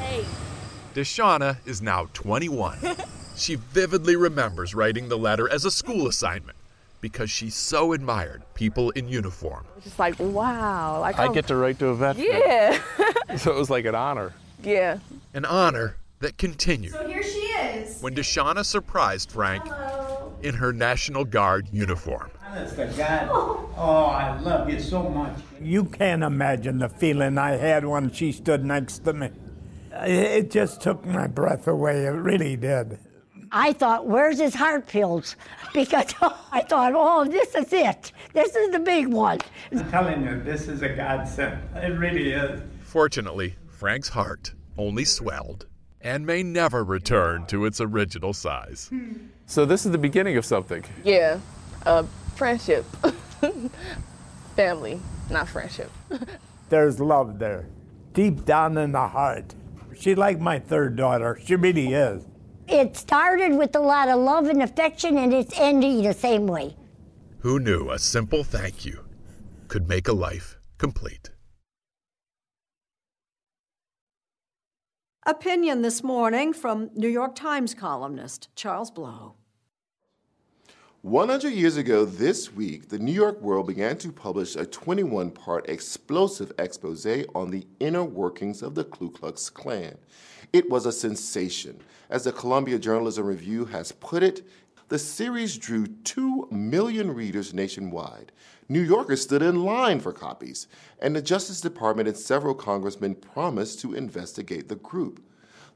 Hey. 0.00 0.24
Deshauna 0.94 1.56
is 1.64 1.80
now 1.80 2.08
21. 2.12 2.78
she 3.36 3.54
vividly 3.54 4.16
remembers 4.16 4.74
writing 4.74 5.08
the 5.08 5.18
letter 5.18 5.48
as 5.48 5.64
a 5.64 5.70
school 5.70 6.08
assignment 6.08 6.57
because 7.00 7.30
she 7.30 7.50
so 7.50 7.92
admired 7.92 8.42
people 8.54 8.90
in 8.90 9.08
uniform. 9.08 9.64
Just 9.82 9.98
like, 9.98 10.18
wow. 10.18 11.00
Like, 11.00 11.18
I 11.18 11.24
I'm- 11.24 11.32
get 11.32 11.46
to 11.48 11.56
write 11.56 11.78
to 11.80 11.88
a 11.88 11.94
veteran. 11.94 12.26
Yeah. 12.28 12.78
So 13.36 13.52
it 13.54 13.58
was 13.58 13.68
like 13.70 13.84
an 13.84 13.94
honor. 13.94 14.32
yeah. 14.62 14.98
An 15.34 15.44
honor 15.44 15.96
that 16.20 16.38
continued 16.38 16.92
So 16.92 17.06
here 17.06 17.22
she 17.22 17.38
is. 17.38 18.00
when 18.00 18.14
Deshauna 18.14 18.64
surprised 18.64 19.30
Frank 19.30 19.62
in 20.42 20.54
her 20.54 20.72
National 20.72 21.24
Guard 21.24 21.68
uniform. 21.70 22.30
Honest 22.46 22.76
to 22.76 22.86
God. 22.96 23.28
Oh, 23.76 24.06
I 24.06 24.38
love 24.40 24.70
you 24.70 24.80
so 24.80 25.08
much. 25.10 25.36
You 25.60 25.84
can't 25.84 26.22
imagine 26.24 26.78
the 26.78 26.88
feeling 26.88 27.36
I 27.38 27.52
had 27.56 27.84
when 27.84 28.10
she 28.10 28.32
stood 28.32 28.64
next 28.64 29.00
to 29.04 29.12
me. 29.12 29.28
It- 29.92 30.44
It 30.44 30.50
just 30.50 30.80
took 30.80 31.04
my 31.04 31.26
breath 31.26 31.68
away. 31.68 32.06
It 32.06 32.10
really 32.10 32.56
did. 32.56 32.98
I 33.52 33.72
thought, 33.72 34.06
Where's 34.06 34.38
his 34.38 34.54
heart 34.54 34.86
pills? 34.86 35.36
Because 35.74 36.14
I 36.50 36.62
thought, 36.62 36.92
Oh, 36.96 37.24
this 37.26 37.54
is 37.54 37.72
it. 37.72 38.12
This 38.32 38.56
is 38.56 38.70
the 38.70 38.78
big 38.78 39.08
one. 39.08 39.38
I'm 39.70 39.90
telling 39.90 40.24
you, 40.24 40.40
this 40.42 40.66
is 40.66 40.82
a 40.82 40.88
godsend. 40.88 41.58
It 41.76 41.98
really 41.98 42.32
is. 42.32 42.60
Fortunately, 42.80 43.56
Frank's 43.68 44.08
heart 44.08 44.54
only 44.78 45.04
swelled 45.04 45.66
and 46.00 46.24
may 46.24 46.42
never 46.42 46.84
return 46.84 47.44
to 47.46 47.64
its 47.66 47.80
original 47.80 48.32
size. 48.32 48.90
So 49.46 49.64
this 49.66 49.84
is 49.84 49.92
the 49.92 49.98
beginning 49.98 50.36
of 50.36 50.44
something. 50.44 50.84
Yeah. 51.04 51.40
Uh, 51.84 52.04
friendship. 52.36 52.84
Family, 54.56 55.00
not 55.30 55.48
friendship. 55.48 55.90
There's 56.68 56.98
love 57.00 57.38
there, 57.38 57.66
deep 58.12 58.44
down 58.44 58.76
in 58.78 58.92
the 58.92 59.08
heart. 59.08 59.54
She 59.98 60.14
like 60.14 60.40
my 60.40 60.58
third 60.58 60.96
daughter. 60.96 61.38
She 61.44 61.56
really 61.56 61.92
is. 61.92 62.24
It 62.70 62.98
started 62.98 63.56
with 63.56 63.74
a 63.76 63.80
lot 63.80 64.08
of 64.08 64.20
love 64.20 64.46
and 64.46 64.62
affection, 64.62 65.16
and 65.16 65.32
it's 65.32 65.58
ending 65.58 66.02
the 66.02 66.12
same 66.12 66.46
way. 66.46 66.76
Who 67.38 67.58
knew 67.58 67.90
a 67.90 67.98
simple 67.98 68.44
thank 68.44 68.84
you 68.84 69.06
could 69.68 69.88
make 69.88 70.06
a 70.06 70.12
life 70.12 70.58
complete? 70.76 71.30
Opinion 75.24 75.80
this 75.80 76.02
morning 76.02 76.52
from 76.52 76.90
New 76.94 77.08
York 77.08 77.34
Times 77.34 77.72
columnist 77.72 78.48
Charles 78.54 78.90
Blow. 78.90 79.36
100 81.00 81.50
years 81.50 81.78
ago 81.78 82.04
this 82.04 82.52
week, 82.52 82.90
the 82.90 82.98
New 82.98 83.12
York 83.12 83.40
World 83.40 83.66
began 83.66 83.96
to 83.96 84.12
publish 84.12 84.56
a 84.56 84.66
21 84.66 85.30
part 85.30 85.66
explosive 85.70 86.52
expose 86.58 87.06
on 87.34 87.50
the 87.50 87.66
inner 87.80 88.04
workings 88.04 88.60
of 88.62 88.74
the 88.74 88.84
Ku 88.84 89.10
Klux 89.10 89.48
Klan. 89.48 89.96
It 90.52 90.70
was 90.70 90.86
a 90.86 90.92
sensation. 90.92 91.80
As 92.08 92.24
the 92.24 92.32
Columbia 92.32 92.78
Journalism 92.78 93.26
Review 93.26 93.66
has 93.66 93.92
put 93.92 94.22
it, 94.22 94.46
the 94.88 94.98
series 94.98 95.58
drew 95.58 95.86
2 95.86 96.48
million 96.50 97.12
readers 97.14 97.52
nationwide. 97.52 98.32
New 98.70 98.80
Yorkers 98.80 99.22
stood 99.22 99.42
in 99.42 99.64
line 99.64 100.00
for 100.00 100.12
copies, 100.12 100.66
and 101.00 101.14
the 101.14 101.20
Justice 101.20 101.60
Department 101.60 102.08
and 102.08 102.16
several 102.16 102.54
congressmen 102.54 103.14
promised 103.14 103.80
to 103.80 103.94
investigate 103.94 104.68
the 104.68 104.76
group. 104.76 105.22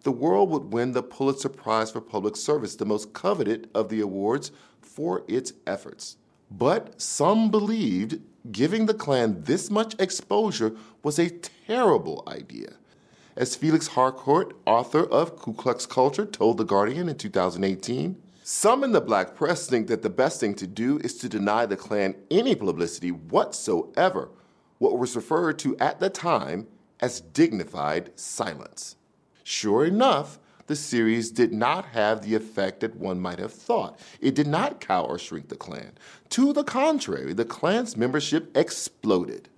The 0.03 0.13
world 0.13 0.49
would 0.51 0.73
win 0.73 0.93
the 0.93 1.03
Pulitzer 1.03 1.51
Prize 1.51 1.91
for 1.91 2.01
Public 2.01 2.37
Service, 2.37 2.75
the 2.75 2.87
most 2.87 3.13
coveted 3.13 3.69
of 3.75 3.91
the 3.91 4.01
awards 4.01 4.51
for 4.81 5.23
its 5.29 5.53
efforts. 5.67 6.17
But 6.51 7.01
some 7.01 7.51
believed 7.51 8.21
giving 8.51 8.87
the 8.87 8.95
Klan 8.95 9.43
this 9.43 9.71
much 9.71 9.95
exposure 9.99 10.75
was 11.03 11.19
a 11.19 11.31
terrible 11.31 12.25
idea. 12.27 12.75
As 13.35 13.57
Felix 13.57 13.87
Harcourt, 13.87 14.55
author 14.67 15.05
of 15.05 15.37
Ku 15.37 15.55
Klux 15.55 15.87
Culture, 15.87 16.27
told 16.27 16.59
The 16.59 16.65
Guardian 16.65 17.09
in 17.09 17.17
2018, 17.17 18.21
some 18.43 18.85
in 18.85 18.93
the 18.93 19.01
black 19.01 19.35
press 19.35 19.67
think 19.67 19.87
that 19.87 20.03
the 20.03 20.11
best 20.11 20.39
thing 20.39 20.55
to 20.57 20.67
do 20.67 20.99
is 20.99 21.17
to 21.19 21.31
deny 21.31 21.65
the 21.65 21.77
Klan 21.77 22.15
any 22.31 22.55
publicity 22.55 23.11
whatsoever, 23.11 24.29
what 24.77 24.99
was 24.99 25.17
referred 25.17 25.59
to 25.61 25.79
at 25.79 25.99
the 25.99 26.11
time 26.11 26.67
as 27.01 27.23
dignified 27.23 28.11
silence. 28.21 28.97
Sure 29.45 29.87
enough, 29.87 30.39
the 30.67 30.77
series 30.77 31.31
did 31.31 31.55
not 31.55 31.87
have 31.87 32.21
the 32.21 32.35
effect 32.35 32.81
that 32.81 32.97
one 32.97 33.19
might 33.19 33.39
have 33.39 33.53
thought. 33.53 33.99
It 34.21 34.35
did 34.35 34.47
not 34.47 34.81
cow 34.81 35.05
or 35.05 35.19
shrink 35.19 35.49
the 35.49 35.57
Klan. 35.57 35.93
To 36.31 36.53
the 36.53 36.65
contrary, 36.65 37.33
the 37.33 37.47
Klan's 37.47 37.97
membership 37.97 38.55
exploded. 38.55 39.49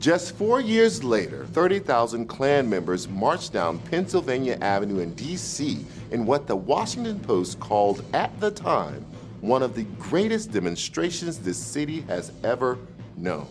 Just 0.00 0.36
four 0.36 0.60
years 0.60 1.02
later, 1.02 1.44
30,000 1.46 2.26
Klan 2.28 2.70
members 2.70 3.08
marched 3.08 3.52
down 3.52 3.80
Pennsylvania 3.80 4.56
Avenue 4.60 5.00
in 5.00 5.12
D.C. 5.14 5.84
in 6.12 6.24
what 6.24 6.46
the 6.46 6.54
Washington 6.54 7.18
Post 7.18 7.58
called 7.58 8.04
at 8.12 8.38
the 8.38 8.52
time 8.52 9.04
one 9.40 9.60
of 9.62 9.74
the 9.74 9.82
greatest 9.98 10.52
demonstrations 10.52 11.38
this 11.38 11.58
city 11.58 12.02
has 12.02 12.30
ever 12.44 12.78
known. 13.16 13.48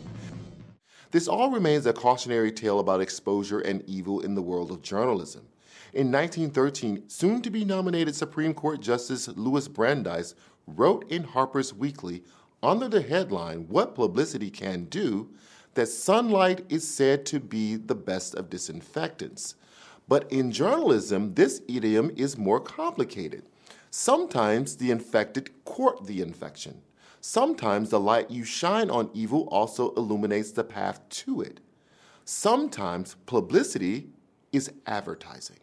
This 1.11 1.27
all 1.27 1.51
remains 1.51 1.85
a 1.85 1.91
cautionary 1.91 2.51
tale 2.51 2.79
about 2.79 3.01
exposure 3.01 3.59
and 3.59 3.83
evil 3.85 4.21
in 4.21 4.33
the 4.33 4.41
world 4.41 4.71
of 4.71 4.81
journalism. 4.81 5.45
In 5.93 6.11
1913, 6.11 7.09
soon 7.09 7.41
to 7.41 7.49
be 7.49 7.65
nominated 7.65 8.15
Supreme 8.15 8.53
Court 8.53 8.79
Justice 8.79 9.27
Louis 9.29 9.67
Brandeis 9.67 10.33
wrote 10.65 11.09
in 11.09 11.23
Harper's 11.23 11.73
Weekly 11.73 12.23
under 12.63 12.87
the 12.87 13.01
headline, 13.01 13.67
What 13.67 13.95
Publicity 13.95 14.49
Can 14.49 14.85
Do, 14.85 15.29
that 15.77 15.87
sunlight 15.87 16.65
is 16.69 16.87
said 16.87 17.23
to 17.23 17.39
be 17.39 17.75
the 17.75 17.93
best 17.93 18.33
of 18.33 18.49
disinfectants. 18.49 19.53
But 20.07 20.29
in 20.31 20.51
journalism, 20.51 21.35
this 21.35 21.61
idiom 21.67 22.11
is 22.15 22.35
more 22.35 22.59
complicated. 22.59 23.43
Sometimes 23.91 24.77
the 24.77 24.89
infected 24.89 25.51
court 25.65 26.07
the 26.07 26.19
infection. 26.19 26.81
Sometimes 27.21 27.91
the 27.91 27.99
light 27.99 28.31
you 28.31 28.43
shine 28.43 28.89
on 28.89 29.11
evil 29.13 29.47
also 29.51 29.93
illuminates 29.93 30.51
the 30.51 30.63
path 30.63 30.99
to 31.09 31.41
it. 31.41 31.59
Sometimes 32.25 33.15
publicity 33.27 34.09
is 34.51 34.71
advertising. 34.87 35.59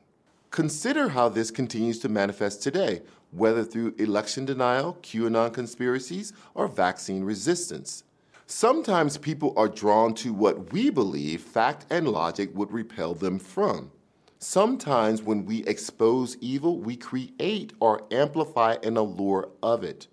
Consider 0.53 1.09
how 1.09 1.29
this 1.29 1.51
continues 1.51 1.99
to 1.99 2.09
manifest 2.09 2.63
today, 2.63 3.03
whether 3.33 3.65
through 3.65 3.97
election 3.99 4.45
denial, 4.45 4.97
QAnon 5.03 5.53
conspiracies, 5.53 6.33
or 6.55 6.69
vaccine 6.69 7.25
resistance. 7.25 8.05
Sometimes 8.47 9.17
people 9.17 9.55
are 9.57 9.69
drawn 9.69 10.15
to 10.15 10.33
what 10.33 10.73
we 10.73 10.91
believe 10.91 11.41
fact 11.41 11.87
and 11.91 12.09
logic 12.09 12.51
would 12.55 12.71
repel 12.71 13.15
them 13.15 13.39
from. 13.39 13.91
Sometimes 14.39 15.23
when 15.23 15.47
we 15.47 15.65
expose 15.65 16.37
evil, 16.41 16.79
we 16.79 16.97
create 16.97 17.73
or 17.81 18.03
amplify 18.11 18.77
an 18.83 18.99
allure 18.99 19.49
of 19.63 19.83
it. 19.83 20.09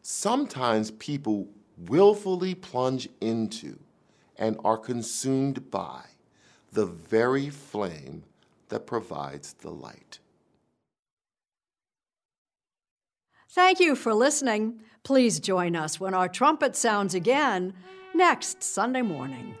Sometimes 0.00 0.90
people 0.92 1.48
willfully 1.86 2.54
plunge 2.54 3.08
into 3.20 3.78
and 4.36 4.58
are 4.64 4.78
consumed 4.78 5.70
by 5.70 6.02
the 6.72 6.86
very 6.86 7.50
flame 7.50 8.24
that 8.70 8.86
provides 8.86 9.52
the 9.52 9.70
light. 9.70 10.18
Thank 13.50 13.80
you 13.80 13.94
for 13.94 14.14
listening. 14.14 14.80
Please 15.08 15.40
join 15.40 15.74
us 15.74 15.98
when 15.98 16.12
our 16.12 16.28
trumpet 16.28 16.76
sounds 16.76 17.14
again 17.14 17.72
next 18.14 18.62
Sunday 18.62 19.00
morning. 19.00 19.54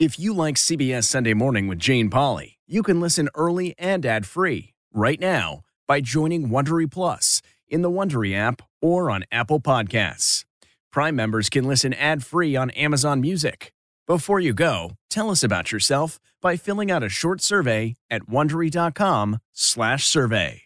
If 0.00 0.18
you 0.18 0.34
like 0.34 0.56
CBS 0.56 1.04
Sunday 1.04 1.32
Morning 1.32 1.68
with 1.68 1.78
Jane 1.78 2.10
Pauley, 2.10 2.54
you 2.66 2.82
can 2.82 2.98
listen 2.98 3.28
early 3.36 3.76
and 3.78 4.04
ad-free 4.04 4.74
right 4.92 5.20
now 5.20 5.60
by 5.86 6.00
joining 6.00 6.48
Wondery 6.48 6.90
Plus 6.90 7.40
in 7.68 7.82
the 7.82 7.90
Wondery 7.90 8.34
app 8.34 8.62
or 8.82 9.12
on 9.12 9.22
Apple 9.30 9.60
Podcasts. 9.60 10.44
Prime 10.90 11.14
members 11.14 11.50
can 11.50 11.62
listen 11.68 11.94
ad-free 11.94 12.56
on 12.56 12.70
Amazon 12.70 13.20
Music. 13.20 13.72
Before 14.08 14.40
you 14.40 14.54
go, 14.54 14.92
tell 15.08 15.30
us 15.30 15.44
about 15.44 15.70
yourself 15.70 16.18
by 16.42 16.56
filling 16.56 16.90
out 16.90 17.02
a 17.02 17.08
short 17.08 17.40
survey 17.40 17.96
at 18.10 18.22
wondery.com/survey. 18.22 20.62